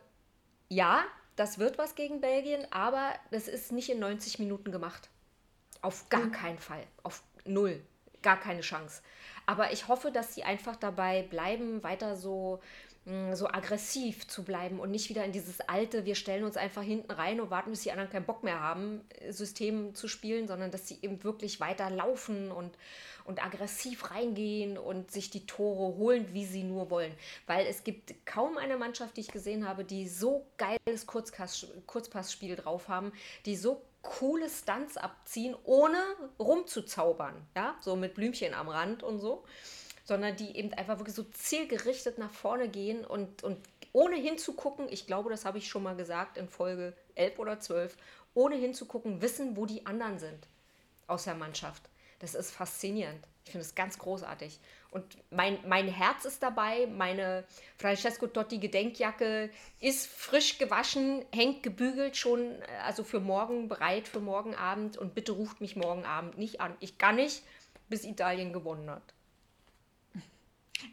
[0.69, 1.05] ja,
[1.37, 5.09] das wird was gegen Belgien, aber das ist nicht in 90 Minuten gemacht.
[5.83, 6.33] Auf gar mhm.
[6.33, 6.83] keinen Fall.
[7.05, 7.81] Auf null.
[8.23, 9.03] Gar keine Chance.
[9.47, 12.61] Aber ich hoffe, dass sie einfach dabei bleiben, weiter so
[13.35, 17.13] so aggressiv zu bleiben und nicht wieder in dieses alte, wir stellen uns einfach hinten
[17.13, 20.73] rein und warten, bis die anderen keinen Bock mehr haben, äh, System zu spielen, sondern
[20.73, 22.77] dass sie eben wirklich weiter laufen und,
[23.25, 27.15] und aggressiv reingehen und sich die Tore holen, wie sie nur wollen.
[27.47, 32.57] Weil es gibt kaum eine Mannschaft, die ich gesehen habe, die so geiles Kurzpass, Kurzpassspiel
[32.57, 33.13] drauf haben,
[33.45, 35.99] die so coole Stunts abziehen, ohne
[36.41, 37.35] rumzuzaubern.
[37.55, 39.45] Ja, so mit Blümchen am Rand und so
[40.07, 43.59] sondern die eben einfach wirklich so zielgerichtet nach vorne gehen und, und
[43.93, 47.97] ohne hinzugucken, ich glaube, das habe ich schon mal gesagt in Folge 11 oder 12,
[48.35, 50.47] ohne hinzugucken, wissen, wo die anderen sind
[51.09, 51.83] aus der Mannschaft.
[52.21, 53.27] Das ist faszinierend.
[53.45, 54.59] Ich finde es ganz großartig.
[54.91, 57.45] Und mein, mein Herz ist dabei, meine
[57.79, 64.55] Francesco Totti Gedenkjacke ist frisch gewaschen, hängt gebügelt schon, also für morgen bereit, für morgen
[64.55, 64.97] Abend.
[64.97, 66.77] Und bitte ruft mich morgen Abend nicht an.
[66.81, 67.43] Ich kann nicht,
[67.89, 69.16] bis Italien gewonnen hat.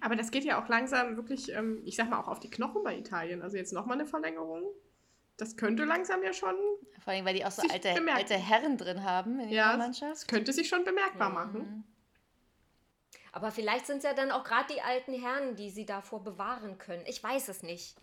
[0.01, 2.83] Aber das geht ja auch langsam wirklich, ähm, ich sag mal, auch auf die Knochen
[2.83, 3.41] bei Italien.
[3.41, 4.63] Also jetzt nochmal eine Verlängerung.
[5.37, 6.55] Das könnte langsam ja schon.
[7.03, 10.11] Vor allem, weil die auch so alte, alte, Herren drin haben in ja, ihrer Mannschaft.
[10.11, 11.35] Das könnte sich schon bemerkbar mhm.
[11.35, 11.83] machen.
[13.31, 16.77] Aber vielleicht sind es ja dann auch gerade die alten Herren, die sie davor bewahren
[16.77, 17.03] können.
[17.07, 17.97] Ich weiß es nicht.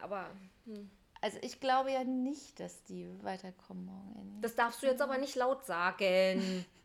[0.00, 0.30] Aber.
[0.66, 0.90] Hm.
[1.22, 4.38] Also ich glaube ja nicht, dass die weiterkommen morgen.
[4.42, 6.64] Das darfst du jetzt aber nicht laut sagen.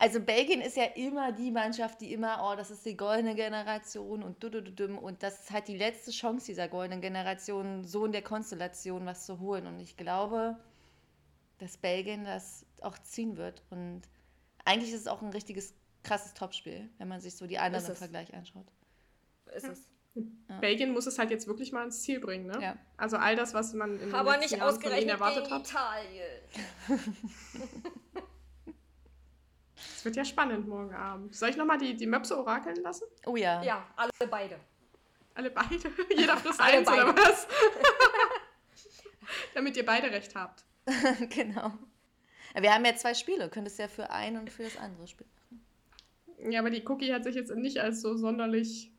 [0.00, 4.22] Also Belgien ist ja immer die Mannschaft, die immer, oh, das ist die goldene Generation
[4.22, 7.82] und du, du, du, du, und das ist halt die letzte Chance dieser goldenen Generation,
[7.82, 9.66] so in der Konstellation was zu holen.
[9.66, 10.56] Und ich glaube,
[11.58, 13.64] dass Belgien das auch ziehen wird.
[13.70, 14.02] Und
[14.64, 17.96] eigentlich ist es auch ein richtiges krasses Topspiel, wenn man sich so die anderen im
[17.96, 18.66] Vergleich anschaut.
[19.52, 19.90] Ist es.
[20.48, 20.58] Ja.
[20.60, 22.58] Belgien muss es halt jetzt wirklich mal ins Ziel bringen, ne?
[22.60, 22.76] Ja.
[22.96, 25.68] Also all das, was man in Aber nicht ausgerechnet erwartet hat.
[25.68, 26.42] Italien.
[29.98, 31.34] Es wird ja spannend morgen Abend.
[31.34, 33.02] Soll ich nochmal die, die Möpse orakeln lassen?
[33.26, 33.60] Oh ja.
[33.64, 34.60] Ja, alle beide.
[35.34, 35.74] Alle beide?
[36.16, 37.02] Jeder frisst eins beide.
[37.02, 37.48] oder was?
[39.54, 40.62] Damit ihr beide recht habt.
[41.30, 41.72] genau.
[42.54, 43.48] Wir haben ja zwei Spiele.
[43.48, 46.52] Könntest ja für ein und für das andere Spiel machen.
[46.52, 48.92] Ja, aber die Cookie hat sich jetzt nicht als so sonderlich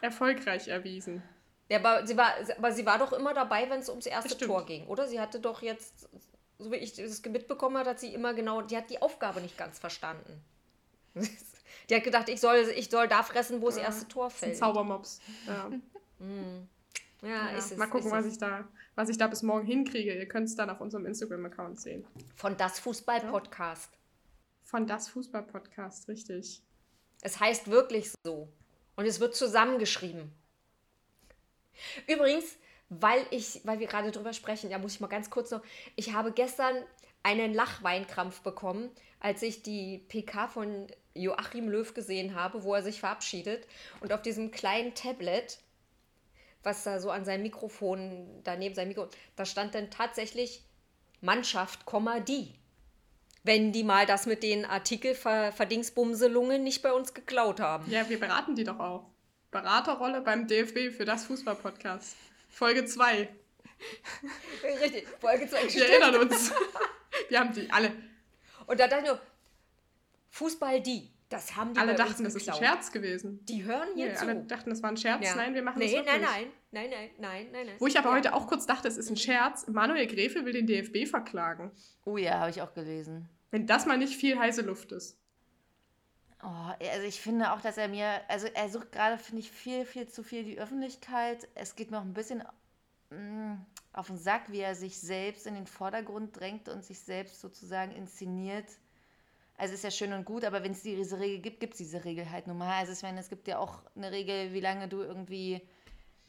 [0.00, 1.20] erfolgreich erwiesen.
[1.68, 4.66] Ja, aber sie war, aber sie war doch immer dabei, wenn es ums erste Tor
[4.66, 5.08] ging, oder?
[5.08, 6.08] Sie hatte doch jetzt
[6.58, 9.58] so wie ich es mitbekommen habe, hat sie immer genau, die hat die Aufgabe nicht
[9.58, 10.42] ganz verstanden.
[11.88, 14.56] Die hat gedacht, ich soll, ich soll da fressen, wo das erste Tor fällt.
[14.56, 15.20] Zaubermops.
[15.46, 15.68] Ja.
[16.18, 16.68] mm.
[17.22, 17.78] ja, ja, ist es.
[17.78, 18.32] Mal gucken, was es.
[18.32, 18.66] ich, da,
[18.96, 20.14] was ich da bis morgen hinkriege.
[20.14, 22.04] Ihr könnt es dann auf unserem Instagram-Account sehen.
[22.34, 23.90] Von das Fußball-Podcast.
[24.64, 26.60] Von das Fußball-Podcast, richtig.
[27.22, 28.48] Es heißt wirklich so.
[28.96, 30.32] Und es wird zusammengeschrieben.
[32.08, 32.56] Übrigens,
[32.88, 35.62] weil ich, weil wir gerade drüber sprechen, ja, muss ich mal ganz kurz noch.
[35.96, 36.76] Ich habe gestern
[37.22, 43.00] einen Lachweinkrampf bekommen, als ich die PK von Joachim Löw gesehen habe, wo er sich
[43.00, 43.66] verabschiedet.
[44.00, 45.58] Und auf diesem kleinen Tablet,
[46.62, 50.62] was da so an seinem Mikrofon, daneben sein Mikro, da stand dann tatsächlich
[51.20, 51.80] Mannschaft,
[52.28, 52.54] die.
[53.42, 57.90] Wenn die mal das mit den Artikel ver Verdingsbumselungen nicht bei uns geklaut haben.
[57.90, 59.06] Ja, wir beraten die doch auch.
[59.50, 62.16] Beraterrolle beim DFB für das Fußball-Podcast.
[62.56, 63.28] Folge 2.
[64.82, 65.74] Richtig, Folge 2.
[65.74, 66.50] Wir erinnern uns.
[67.28, 67.92] Wir haben die alle.
[68.66, 69.20] Und da dachte ich nur,
[70.30, 71.10] Fußball die.
[71.28, 72.54] Das haben die Alle bei dachten, uns das ist ein.
[72.54, 73.44] Scherz gewesen.
[73.44, 74.22] Die hören hier Nee, zu.
[74.22, 75.22] alle dachten, das war ein Scherz.
[75.26, 75.34] Ja.
[75.34, 76.22] Nein, wir machen nee, das wirklich.
[76.22, 77.76] nein, nein, nein, nein, nein, nein, nein.
[77.78, 78.14] Wo ich aber Ja.
[78.16, 79.66] heute auch kurz dachte, es ist ein Scherz.
[79.66, 81.72] Manuel Gräfe will den DFB verklagen.
[82.06, 83.28] Oh ja, habe ich auch gelesen.
[83.50, 85.18] Wenn das mal nicht viel heiße Luft ist.
[86.42, 89.84] Oh, also ich finde auch, dass er mir, also er sucht gerade, finde ich, viel,
[89.86, 91.48] viel zu viel die Öffentlichkeit.
[91.54, 92.42] Es geht mir auch ein bisschen
[93.10, 93.54] mm,
[93.92, 97.92] auf den Sack, wie er sich selbst in den Vordergrund drängt und sich selbst sozusagen
[97.92, 98.66] inszeniert.
[99.56, 102.04] Also ist ja schön und gut, aber wenn es diese Regel gibt, gibt es diese
[102.04, 102.78] Regel halt nun mal.
[102.78, 105.62] Also ich meine, es gibt ja auch eine Regel, wie lange du irgendwie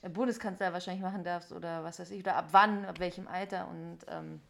[0.01, 3.99] Bundeskanzler wahrscheinlich machen darfst oder was weiß ich, oder ab wann, ab welchem Alter und
[4.07, 4.41] ähm,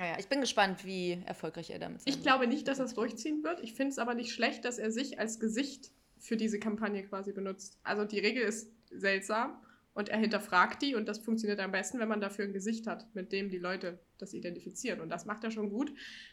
[0.00, 2.94] naja, ich bin gespannt, wie erfolgreich er damit sein Ich glaube nicht, dass er es
[2.94, 3.60] durchziehen wird.
[3.60, 7.34] Ich finde es aber nicht schlecht, dass er sich als Gesicht für diese Kampagne quasi
[7.34, 7.78] benutzt.
[7.82, 9.60] Also die Regel ist seltsam
[9.92, 13.14] und er hinterfragt die und das funktioniert am besten, wenn man dafür ein Gesicht hat,
[13.14, 15.02] mit dem die Leute das identifizieren.
[15.02, 15.92] Und das macht er schon gut.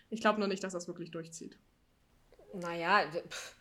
[0.10, 1.60] Ich glaube nur nicht, dass er es wirklich durchzieht.
[2.54, 3.57] Naja, pff.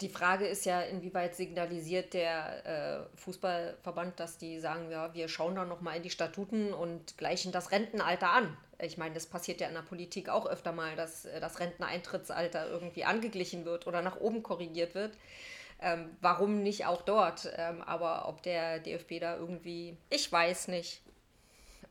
[0.00, 5.54] Die Frage ist ja, inwieweit signalisiert der äh, Fußballverband, dass die sagen, ja, wir schauen
[5.54, 8.56] da nochmal in die Statuten und gleichen das Rentenalter an.
[8.80, 12.68] Ich meine, das passiert ja in der Politik auch öfter mal, dass äh, das Renteneintrittsalter
[12.68, 15.16] irgendwie angeglichen wird oder nach oben korrigiert wird.
[15.80, 17.52] Ähm, warum nicht auch dort?
[17.56, 21.02] Ähm, aber ob der DFB da irgendwie, ich weiß nicht.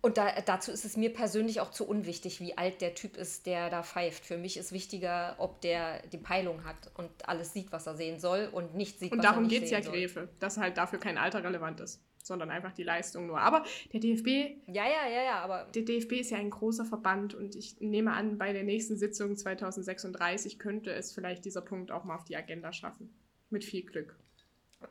[0.05, 3.45] Und da, dazu ist es mir persönlich auch zu unwichtig, wie alt der Typ ist,
[3.45, 4.25] der da pfeift.
[4.25, 8.19] Für mich ist wichtiger, ob der die Peilung hat und alles sieht, was er sehen
[8.19, 9.93] soll und nicht sieht, Und was er darum nicht geht es ja sehen soll.
[9.93, 13.39] Gräfe, dass halt dafür kein Alter relevant ist, sondern einfach die Leistung nur.
[13.39, 13.63] Aber
[13.93, 14.27] der DFB,
[14.67, 18.11] Ja, ja, ja, ja, aber der DFB ist ja ein großer Verband und ich nehme
[18.11, 22.35] an, bei der nächsten Sitzung 2036 könnte es vielleicht dieser Punkt auch mal auf die
[22.35, 23.15] Agenda schaffen.
[23.49, 24.17] Mit viel Glück.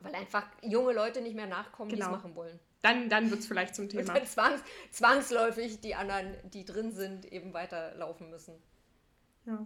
[0.01, 2.15] weil einfach junge Leute nicht mehr nachkommen, die es Genau.
[2.17, 2.59] machen wollen.
[2.83, 4.13] Dann, dann wird es vielleicht zum Und Thema.
[4.13, 8.55] dann zwangs, zwangsläufig die anderen, die drin sind, eben weiterlaufen müssen.
[9.45, 9.65] Ja.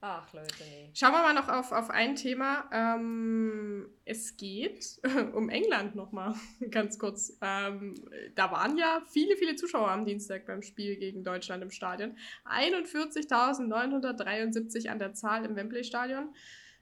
[0.00, 0.90] Ach, Leute, nee.
[0.94, 2.68] Schauen wir mal noch auf, auf ein Thema.
[2.72, 5.00] Ähm, es geht
[5.32, 6.34] um England nochmal,
[6.70, 7.38] ganz kurz.
[7.40, 7.94] Ähm,
[8.34, 12.16] da waren ja viele, viele Zuschauer am Dienstag beim Spiel gegen Deutschland im Stadion.
[12.46, 16.34] 41.973 an der Zahl im Wembley-Stadion.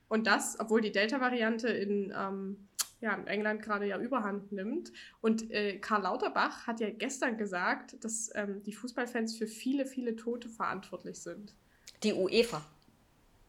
[0.08, 2.68] Und das, obwohl die Delta-Variante in, ähm,
[3.00, 4.92] ja, in England gerade ja überhand nimmt.
[5.20, 10.16] Und äh, Karl Lauterbach hat ja gestern gesagt, dass ähm, die Fußballfans für viele, viele
[10.16, 11.54] Tote verantwortlich sind.
[12.02, 12.64] Die UEFA.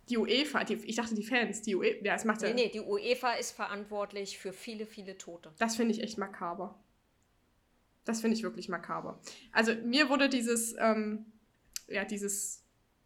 [0.10, 2.70] Die UEFA, die, ich dachte die Fans, die UEFA, ja, das macht ja, Nee, nee,
[2.70, 5.54] die UEFA ist verantwortlich für viele, viele Tote.
[5.58, 6.80] das finde ich echt makaber.
[8.04, 9.22] Das finde ich wirklich makaber.
[9.52, 11.26] Also mir wurde dieses, ähm,
[11.88, 12.61] ja, dieses,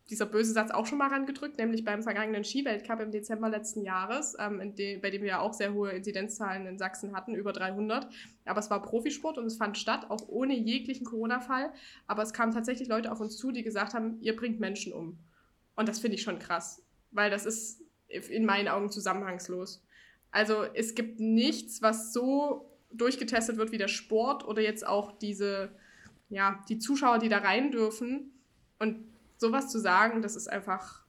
[0.09, 4.35] dieser böse Satz auch schon mal rangedrückt, nämlich beim vergangenen Skiweltcup im Dezember letzten Jahres,
[4.39, 7.53] ähm, in de bei dem wir ja auch sehr hohe Inzidenzzahlen in Sachsen hatten, über
[7.53, 8.07] 300.
[8.45, 11.73] Aber es war Profisport und es fand statt, auch ohne jeglichen Corona-Fall.
[12.05, 15.17] Aber es kamen tatsächlich Leute auf uns zu, die gesagt haben, ihr bringt Menschen um.
[15.75, 19.83] Und das finde ich schon krass, weil das ist in meinen Augen zusammenhangslos.
[20.29, 25.71] Also es gibt nichts, was so durchgetestet wird wie der Sport oder jetzt auch diese,
[26.29, 28.31] ja, die Zuschauer, die da rein dürfen.
[28.77, 29.14] Und
[29.45, 31.01] sowas zu sagen, das ist einfach,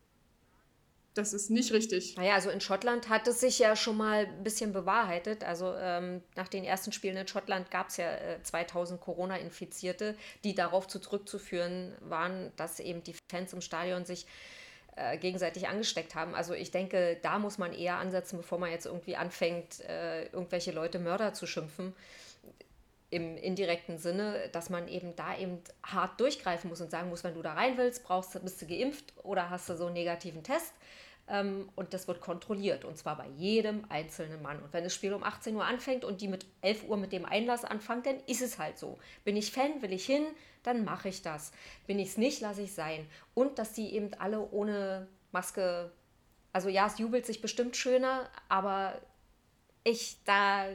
[1.14, 2.16] das ist nicht richtig.
[2.16, 5.44] Naja, also in Schottland hat es sich ja schon mal ein bisschen bewahrheitet.
[5.44, 10.54] Also ähm, nach den ersten Spielen in Schottland gab es ja äh, 2000 Corona-Infizierte, die
[10.54, 14.26] darauf zu zurückzuführen waren, dass eben die Fans im Stadion sich
[14.96, 16.34] äh, gegenseitig angesteckt haben.
[16.34, 20.72] Also ich denke, da muss man eher ansetzen, bevor man jetzt irgendwie anfängt, äh, irgendwelche
[20.72, 21.94] Leute Mörder zu schimpfen
[23.16, 27.34] im indirekten Sinne, dass man eben da eben hart durchgreifen muss und sagen muss, wenn
[27.34, 30.74] du da rein willst, brauchst, bist du geimpft oder hast du so einen negativen Test.
[31.28, 34.62] Ähm, und das wird kontrolliert und zwar bei jedem einzelnen Mann.
[34.62, 37.24] Und wenn das Spiel um 18 Uhr anfängt und die mit 11 Uhr mit dem
[37.24, 38.98] Einlass anfangen, dann ist es halt so.
[39.24, 40.26] Bin ich Fan, will ich hin,
[40.62, 41.52] dann mache ich das.
[41.86, 43.08] Bin ich es nicht, lasse ich sein.
[43.32, 45.90] Und dass die eben alle ohne Maske
[46.52, 49.00] Also ja, es jubelt sich bestimmt schöner, aber
[49.84, 50.66] ich da,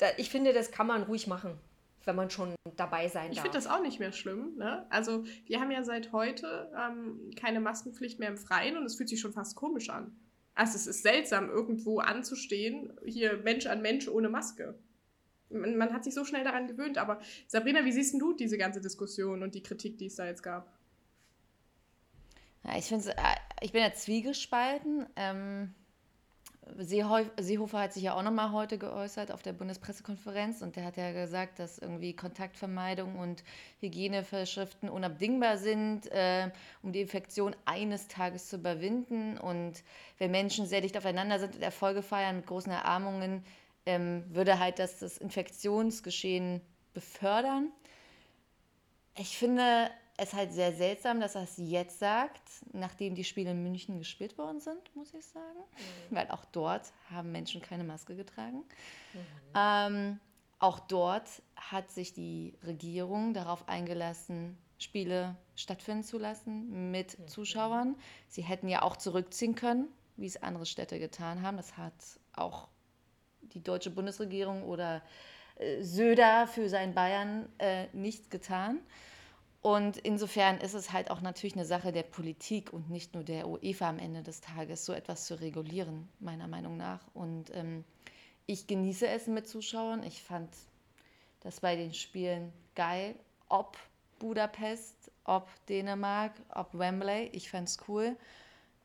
[0.00, 1.58] da ich finde, das kann man ruhig machen,
[2.04, 3.46] wenn man schon dabei sein ich darf.
[3.46, 4.56] Ich finde das auch nicht mehr schlimm.
[4.56, 4.86] Ne?
[4.90, 9.08] Also wir haben ja seit heute ähm, keine Maskenpflicht mehr im Freien und es fühlt
[9.08, 10.16] sich schon fast komisch an.
[10.54, 14.78] Also es ist seltsam, irgendwo anzustehen, hier Mensch an Mensch ohne Maske.
[15.50, 18.80] Man, man hat sich so schnell daran gewöhnt, aber Sabrina, wie siehst du diese ganze
[18.80, 20.72] Diskussion und die Kritik, die es da jetzt gab?
[22.64, 25.06] Ja, ich finde, äh, ich bin ja zwiegespalten.
[25.16, 25.74] Ähm,
[26.76, 31.12] Seehofer hat sich ja auch nochmal heute geäußert auf der Bundespressekonferenz und der hat ja
[31.12, 33.42] gesagt, dass irgendwie Kontaktvermeidung und
[33.80, 36.50] Hygienevorschriften unabdingbar sind, äh,
[36.82, 39.38] um die Infektion eines Tages zu überwinden.
[39.38, 39.82] Und
[40.18, 43.44] wenn Menschen sehr dicht aufeinander sind und Erfolge feiern mit großen Erarmungen,
[43.86, 46.60] ähm, würde halt das, das Infektionsgeschehen
[46.92, 47.72] befördern.
[49.16, 49.90] Ich finde,
[50.20, 52.42] es halt sehr seltsam, dass er es jetzt sagt,
[52.72, 55.58] nachdem die Spiele in München gespielt worden sind, muss ich sagen.
[56.10, 56.16] Mhm.
[56.16, 58.64] Weil auch dort haben Menschen keine Maske getragen.
[59.14, 59.20] Mhm.
[59.54, 60.20] Ähm,
[60.58, 67.28] auch dort hat sich die Regierung darauf eingelassen, Spiele stattfinden zu lassen mit mhm.
[67.28, 67.96] Zuschauern.
[68.28, 71.56] Sie hätten ja auch zurückziehen können, wie es andere Städte getan haben.
[71.56, 71.94] Das hat
[72.34, 72.68] auch
[73.40, 75.02] die deutsche Bundesregierung oder
[75.56, 78.80] äh, Söder für sein Bayern äh, nicht getan.
[79.62, 83.46] Und insofern ist es halt auch natürlich eine Sache der Politik und nicht nur der
[83.46, 87.00] UEFA am Ende des Tages, so etwas zu regulieren, meiner Meinung nach.
[87.12, 87.84] Und ähm,
[88.46, 90.02] ich genieße es mit Zuschauern.
[90.02, 90.48] Ich fand
[91.40, 93.14] das bei den Spielen geil,
[93.48, 93.76] ob
[94.18, 97.28] Budapest, ob Dänemark, ob Wembley.
[97.32, 98.16] Ich fand es cool.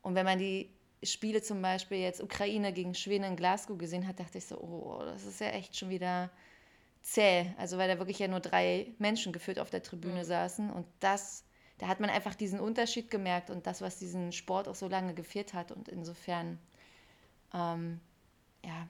[0.02, 0.70] Und wenn man die
[1.04, 5.02] Spiele zum Beispiel jetzt Ukraine gegen Schweden in Glasgow gesehen hat, dachte ich so, oh,
[5.06, 6.30] das ist ja echt schon wieder
[7.06, 7.46] zäh.
[7.58, 10.26] Also weil da wirklich ja nur drei Menschen geführt auf der Tribüne mhm.
[10.26, 10.70] saßen.
[10.72, 11.46] Und das,
[11.78, 15.14] da hat man einfach diesen Unterschied gemerkt und das, was diesen Sport auch so lange
[15.14, 15.72] geführt hat.
[15.72, 16.60] Und insofern,
[17.54, 18.02] ähm,
[18.66, 18.90] ja,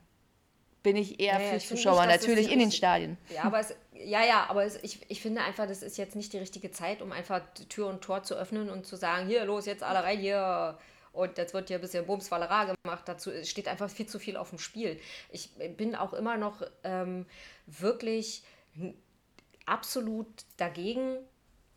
[0.81, 3.17] bin ich eher ja, für Zuschauer, nicht, natürlich in den Stadien.
[3.33, 6.31] Ja, aber es, ja, ja, aber es, ich, ich finde einfach, das ist jetzt nicht
[6.31, 9.65] die richtige Zeit, um einfach Tür und Tor zu öffnen und zu sagen, hier, los,
[9.65, 10.77] jetzt alle rein, hier,
[11.15, 13.03] und jetzt wird hier ein bisschen Bumsfallerei gemacht.
[13.07, 14.99] Dazu steht einfach viel zu viel auf dem Spiel.
[15.31, 17.25] Ich bin auch immer noch ähm,
[17.65, 18.43] wirklich
[19.65, 21.17] absolut dagegen,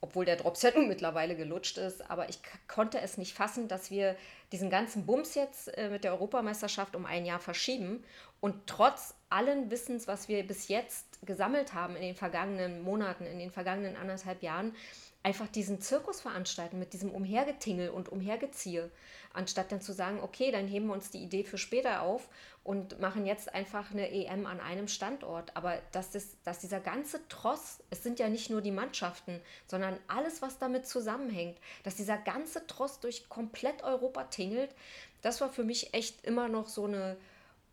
[0.00, 4.16] obwohl der Dropset mittlerweile gelutscht ist, aber ich konnte es nicht fassen, dass wir
[4.52, 8.04] diesen ganzen Bums jetzt äh, mit der Europameisterschaft um ein Jahr verschieben
[8.40, 13.38] und trotz allen Wissens, was wir bis jetzt gesammelt haben in den vergangenen Monaten, in
[13.38, 14.74] den vergangenen anderthalb Jahren,
[15.28, 18.90] einfach diesen Zirkus veranstalten mit diesem Umhergetingel und Umhergeziehe,
[19.34, 22.30] anstatt dann zu sagen, okay, dann heben wir uns die Idee für später auf
[22.64, 25.54] und machen jetzt einfach eine EM an einem Standort.
[25.54, 29.98] Aber dass, das, dass dieser ganze Tross, es sind ja nicht nur die Mannschaften, sondern
[30.06, 34.74] alles, was damit zusammenhängt, dass dieser ganze Tross durch komplett Europa tingelt,
[35.20, 37.18] das war für mich echt immer noch so eine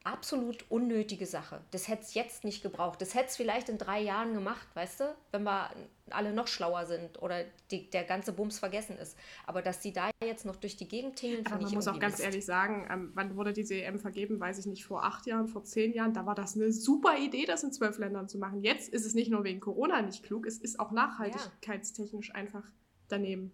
[0.05, 1.61] absolut unnötige Sache.
[1.71, 3.01] Das hätte es jetzt nicht gebraucht.
[3.01, 5.71] Das hätte es vielleicht in drei Jahren gemacht, weißt du, wenn wir
[6.11, 9.17] alle noch schlauer sind oder die, der ganze Bums vergessen ist.
[9.47, 11.99] Aber dass die da jetzt noch durch die Gegend tingeln, finde ich Man muss auch
[11.99, 12.23] ganz Mist.
[12.23, 15.63] ehrlich sagen, ähm, wann wurde diese EM vergeben, weiß ich nicht, vor acht Jahren, vor
[15.63, 18.61] zehn Jahren, da war das eine super Idee, das in zwölf Ländern zu machen.
[18.61, 22.35] Jetzt ist es nicht nur wegen Corona nicht klug, es ist auch nachhaltigkeitstechnisch ja.
[22.35, 22.63] einfach
[23.07, 23.51] daneben.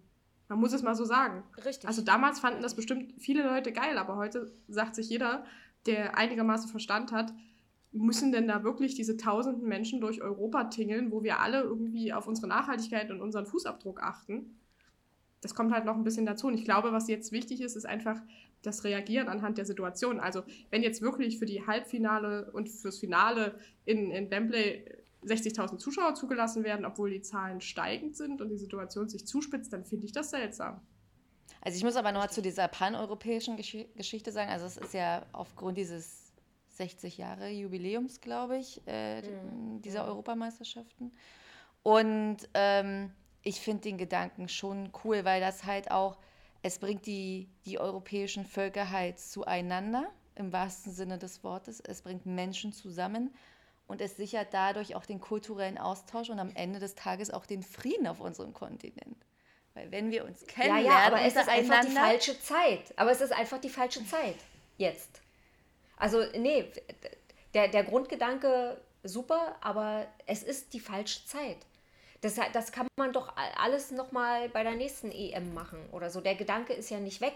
[0.48, 1.44] Man muss es mal so sagen.
[1.64, 1.88] Richtig.
[1.88, 5.46] Also damals fanden das bestimmt viele Leute geil, aber heute sagt sich jeder,
[5.86, 7.32] der einigermaßen Verstand hat,
[7.92, 12.26] müssen denn da wirklich diese tausenden Menschen durch Europa tingeln, wo wir alle irgendwie auf
[12.26, 14.58] unsere Nachhaltigkeit und unseren Fußabdruck achten?
[15.42, 16.46] Das kommt halt noch ein bisschen dazu.
[16.46, 18.20] Und ich glaube, was jetzt wichtig ist, ist einfach
[18.62, 20.20] das Reagieren anhand der Situation.
[20.20, 24.84] Also wenn jetzt wirklich für die Halbfinale und fürs Finale in, in Wembley
[25.24, 29.84] 60.000 Zuschauer zugelassen werden, obwohl die Zahlen steigend sind und die Situation sich zuspitzt, dann
[29.84, 30.80] finde ich das seltsam.
[31.60, 35.24] Also ich muss aber noch zu dieser paneuropäischen Gesch Geschichte sagen, also es ist ja
[35.32, 36.32] aufgrund dieses
[36.76, 39.82] 60 Jahre Jubiläums, glaube ich, äh, mhm.
[39.82, 41.12] dieser Europameisterschaften.
[41.82, 46.18] Und ähm, ich finde den Gedanken schon cool, weil das halt auch,
[46.62, 51.80] es bringt die, die europäischen Völker halt zueinander, im wahrsten Sinne des Wortes.
[51.80, 53.34] Es bringt Menschen zusammen
[53.86, 57.62] und es sichert dadurch auch den kulturellen Austausch und am Ende des Tages auch den
[57.62, 59.26] Frieden auf unserem Kontinent.
[59.74, 62.92] Weil wenn wir uns kennenlernen, ja, ja, aber es ist einfach die falsche Zeit.
[62.96, 64.36] Aber es ist einfach die falsche Zeit
[64.76, 65.20] jetzt.
[65.96, 66.70] Also nee,
[67.54, 71.58] der, der Grundgedanke super, aber es ist die falsche Zeit.
[72.20, 76.20] Das, das kann man doch alles nochmal bei der nächsten EM machen oder so.
[76.20, 77.34] Der Gedanke ist ja nicht weg.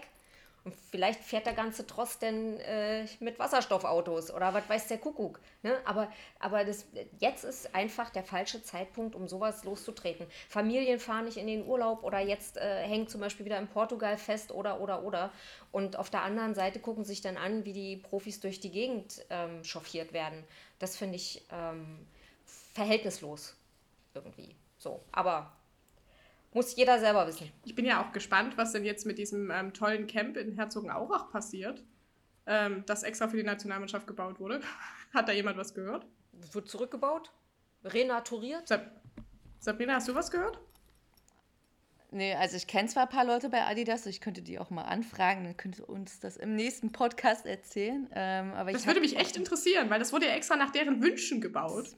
[0.91, 5.39] Vielleicht fährt der ganze Trost denn äh, mit Wasserstoffautos oder was weiß der Kuckuck.
[5.63, 5.77] Ne?
[5.85, 6.85] Aber, aber das,
[7.19, 10.27] jetzt ist einfach der falsche Zeitpunkt, um sowas loszutreten.
[10.49, 14.17] Familien fahren nicht in den Urlaub oder jetzt äh, hängen zum Beispiel wieder in Portugal
[14.17, 15.31] fest oder, oder, oder.
[15.71, 19.25] Und auf der anderen Seite gucken sich dann an, wie die Profis durch die Gegend
[19.29, 20.43] ähm, chauffiert werden.
[20.79, 22.07] Das finde ich ähm,
[22.73, 23.55] verhältnislos
[24.13, 24.55] irgendwie.
[24.77, 25.56] So, aber
[26.53, 27.51] muss jeder selber wissen.
[27.65, 31.29] Ich bin ja auch gespannt, was denn jetzt mit diesem ähm, tollen Camp in Herzogenaurach
[31.29, 31.83] passiert,
[32.45, 34.61] ähm, das extra für die Nationalmannschaft gebaut wurde.
[35.13, 36.05] Hat da jemand was gehört?
[36.51, 37.31] Wird zurückgebaut?
[37.83, 38.67] Renaturiert?
[38.67, 38.91] Sab
[39.59, 40.59] Sabrina, hast du was gehört?
[42.09, 44.83] Nee, also ich kenne zwar ein paar Leute bei Adidas, ich könnte die auch mal
[44.83, 48.09] anfragen, dann könnte uns das im nächsten Podcast erzählen.
[48.15, 51.41] Ähm, aber das würde mich echt interessieren, weil das wurde ja extra nach deren Wünschen
[51.41, 51.97] gebaut.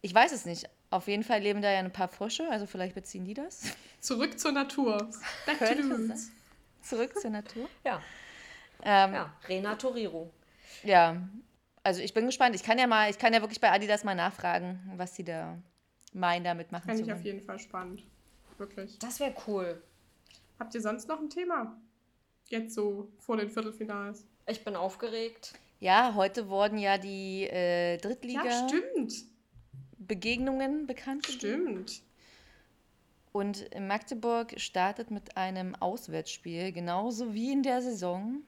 [0.00, 0.68] Ich weiß es nicht.
[0.94, 3.62] Auf jeden Fall leben da ja ein paar Frösche, also vielleicht beziehen die das.
[3.98, 5.10] Zurück zur Natur.
[5.44, 6.14] Back to.
[6.82, 7.68] Zurück zur Natur.
[7.84, 8.00] Ja.
[8.84, 10.30] Ähm, Ja, Renaturierung.
[10.84, 11.16] ja,
[11.82, 12.54] also ich bin gespannt.
[12.54, 15.58] Ich kann ja mal, ich kann ja wirklich bei Adidas mal nachfragen, was sie da
[16.12, 18.04] meinen, damit machen Fände zu ich auf jeden Fall spannend.
[18.58, 18.96] Wirklich.
[19.00, 19.82] Das wäre cool.
[20.60, 21.76] Habt ihr sonst noch ein Thema?
[22.50, 24.28] Jetzt so vor den Viertelfinals.
[24.46, 25.54] Ich bin aufgeregt.
[25.80, 29.33] Ja, heute wurden ja die äh, Ja, stimmt.
[30.06, 31.26] Drittliga-Begegnungen bekannt.
[31.26, 31.86] gegeben.
[31.86, 32.02] Stimmt.
[33.32, 38.42] Und Magdeburg startet mit einem Auswärtsspiel, genauso wie in der Saison,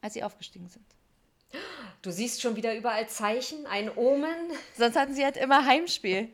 [0.00, 0.84] als sie aufgestiegen sind.
[2.02, 4.36] Du siehst schon wieder überall Zeichen, ein Omen.
[4.76, 6.28] Sonst hatten sie halt immer Heimspiel.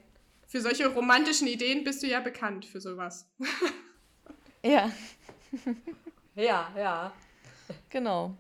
[0.47, 3.27] Für solche romantischen Ideen bist du ja bekannt für sowas.
[4.62, 4.91] Ja,
[6.35, 7.12] Ja, ja.
[7.89, 8.37] genau.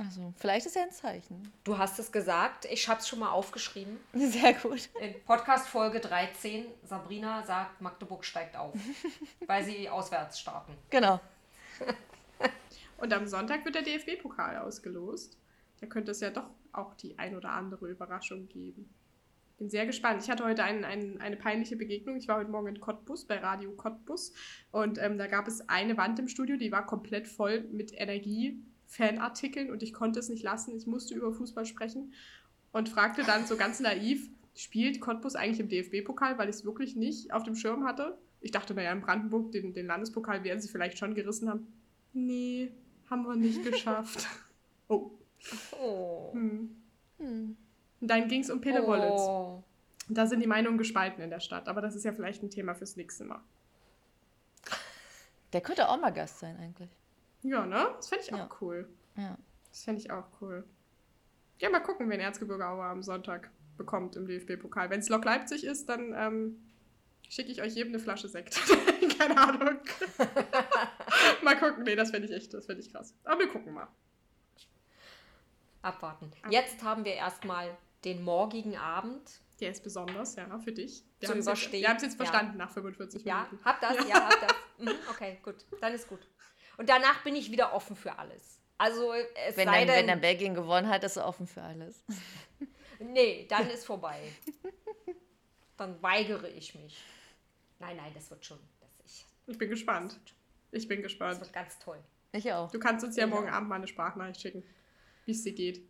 [0.00, 1.52] Also, vielleicht ist ja ein Zeichen.
[1.62, 3.98] Du hast es gesagt, ich habe es schon mal aufgeschrieben.
[4.14, 4.88] Sehr gut.
[4.98, 8.74] In Podcast Folge 13, Sabrina sagt, Magdeburg steigt auf,
[9.46, 10.72] weil sie auswärts starten.
[10.88, 11.20] Genau.
[12.96, 15.36] Und am Sonntag wird der DFB-Pokal ausgelost.
[15.80, 18.88] Da könnte es ja doch auch die ein oder andere Überraschung geben.
[19.58, 20.22] Bin sehr gespannt.
[20.22, 22.16] Ich hatte heute ein, ein, eine peinliche Begegnung.
[22.16, 24.32] Ich war heute Morgen in Cottbus, bei Radio Cottbus.
[24.70, 27.92] Und ähm, da gab es eine Wand im Studio, die war komplett voll mit
[28.98, 29.70] Energie-Fanartikeln.
[29.70, 30.76] Und ich konnte es nicht lassen.
[30.76, 32.12] Ich musste über Fußball sprechen.
[32.72, 36.96] Und fragte dann so ganz naiv, spielt Cottbus eigentlich im DFB-Pokal, weil ich es wirklich
[36.96, 38.18] nicht auf dem Schirm hatte.
[38.40, 41.66] Ich dachte, naja, in Brandenburg, den, den Landespokal werden sie vielleicht schon gerissen haben.
[42.12, 42.72] Nee,
[43.08, 44.26] haben wir nicht geschafft.
[44.88, 45.10] Oh.
[45.80, 46.32] Oh.
[46.32, 46.76] Hm.
[47.18, 47.56] Und
[48.00, 49.20] dann ging es um Pillewollitz.
[49.20, 49.62] oh.
[50.08, 52.74] Da sind die Meinungen gespalten in der Stadt, aber das ist ja vielleicht ein Thema
[52.74, 53.40] fürs nächste Mal.
[55.52, 56.90] Der könnte auch mal Gast sein, eigentlich.
[57.42, 57.88] Ja, ne?
[57.96, 58.48] Das fände ich auch Ja.
[58.60, 58.88] cool.
[59.16, 59.38] Ja.
[59.68, 60.64] Das fände ich auch cool.
[61.58, 64.90] Ja, mal gucken, wen Erzgebirge Aue am Sonntag bekommt im DFB-Pokal.
[64.90, 66.62] Wenn es Lok Leipzig ist, dann ähm,
[67.28, 68.58] schicke ich euch jedem eine Flasche Sekt.
[69.18, 69.78] Keine Ahnung.
[71.42, 71.84] mal gucken.
[71.84, 73.14] Nee, das fände ich echt, das fände ich krass.
[73.24, 73.88] Aber wir gucken mal.
[75.82, 76.30] Abwarten.
[76.50, 79.40] Jetzt haben wir erstmal den morgigen Abend.
[79.60, 81.04] Der ist besonders, ja, für dich.
[81.20, 81.72] Wir Zu überstehen.
[81.72, 82.24] Jetzt, wir haben es jetzt Ja.
[82.24, 83.64] verstanden nach 45 Ja, Minuten.
[83.64, 84.56] hab das, ja, hab das.
[84.78, 85.56] Mhm, okay, gut.
[85.82, 86.20] Dann ist gut.
[86.76, 88.58] Und danach bin ich wieder offen für alles.
[88.78, 91.62] Also es Wenn sei dann, wenn denn, dann Belgien gewonnen hat, ist er offen für
[91.62, 92.02] alles.
[92.98, 94.20] nee, dann ist vorbei.
[95.76, 97.02] dann weigere ich mich.
[97.78, 98.58] Nein, nein, das wird schon.
[98.80, 100.18] Das, ich, Ich bin gespannt.
[100.70, 101.40] Ich bin das gespannt.
[101.40, 101.98] wird ganz toll.
[102.32, 102.70] Ich auch.
[102.70, 103.26] Du kannst uns ja Ja.
[103.26, 104.62] morgen Abend mal eine Sprachnachricht schicken,
[105.26, 105.82] wie es dir geht.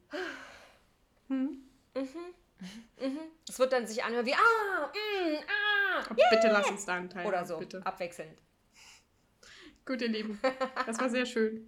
[3.49, 7.09] Es wird dann sich anhören wie ah, mm, ah, Aber Bitte lass uns da einen
[7.11, 7.85] Teil oder so, Bitte.
[7.87, 8.39] abwechselnd.
[9.91, 10.39] Gut, ihr Lieben.
[10.87, 11.67] Das war sehr schön.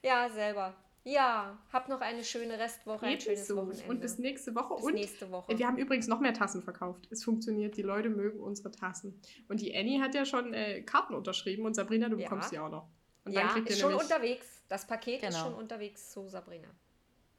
[0.00, 0.76] Ja, selber.
[1.02, 3.56] Ja, hab noch eine schöne Restwoche, ein schönes Ebenso.
[3.56, 3.88] Wochenende.
[3.88, 4.76] Und bis nächste Woche.
[4.76, 5.58] Bis und nächste Woche.
[5.58, 7.08] wir haben übrigens noch mehr Tassen verkauft.
[7.10, 7.76] Es funktioniert.
[7.76, 9.20] Die Leute mögen unsere Tassen.
[9.48, 12.28] Und die Annie hat ja schon äh, Karten unterschrieben und Sabrina, du Ja.
[12.28, 12.86] bekommst die auch noch.
[13.24, 14.62] Und dann ja, kriegt ihr ist schon nämlich unterwegs.
[14.68, 15.46] Das Paket ist Genau.
[15.46, 16.68] schon unterwegs zu Sabrina.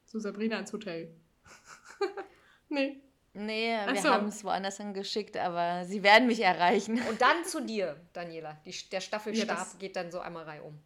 [0.05, 1.15] zu Sabrina ins Hotel.
[2.67, 3.01] nee.
[3.33, 4.09] Nee, Ach wir so.
[4.09, 6.99] haben es woanders hingeschickt, aber sie werden mich erreichen.
[7.09, 8.59] Und dann zu dir, Daniela.
[8.65, 10.79] Die, der Staffelstab Ja, geht dann so einmal reihum.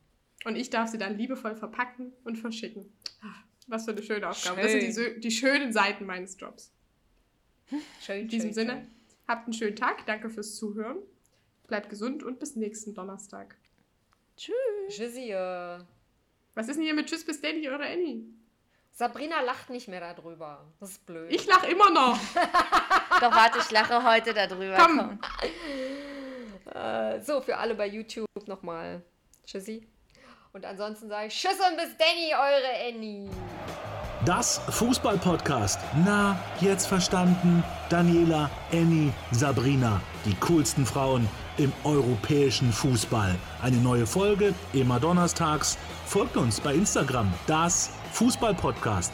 [0.46, 2.92] Und ich darf sie dann liebevoll verpacken und verschicken.
[3.22, 3.28] Ah,
[3.68, 4.62] Was für eine schöne Aufgabe.
[4.62, 5.22] Das sind die, Schön.
[5.22, 6.74] die schönen Seiten meines Jobs.
[8.02, 8.92] Schön, In diesem schön, Sinne, schön.
[9.28, 10.06] habt einen schönen Tag.
[10.06, 10.98] Danke fürs Zuhören.
[11.68, 13.56] Bleibt gesund und bis nächsten Donnerstag.
[14.36, 14.54] Tschüss.
[14.90, 15.30] Tschüssi.
[16.56, 18.24] Was ist denn hier mit Tschüss bis Danny oder Annie?
[18.96, 20.64] Sabrina lacht nicht mehr darüber.
[20.80, 21.32] Das ist blöd.
[21.32, 22.16] Ich lach immer noch.
[23.22, 24.78] Doch warte, ich lache heute darüber.
[24.78, 25.20] Komm.
[26.72, 29.02] Äh, so, für alle bei YouTube nochmal.
[29.48, 29.88] Tschüssi.
[30.54, 33.32] Und ansonsten sage ich Tschüss und bis Danny, eure Annie.
[34.26, 35.80] Das Fußball-Podcast.
[36.06, 37.64] Na, jetzt verstanden.
[37.90, 40.02] Daniela, Annie, Sabrina.
[40.24, 41.28] Die coolsten Frauen
[41.58, 43.36] im europäischen Fußball.
[43.64, 49.12] Eine neue Folge immer donnerstags Folgt uns bei Instagram, das Fußballpodcast.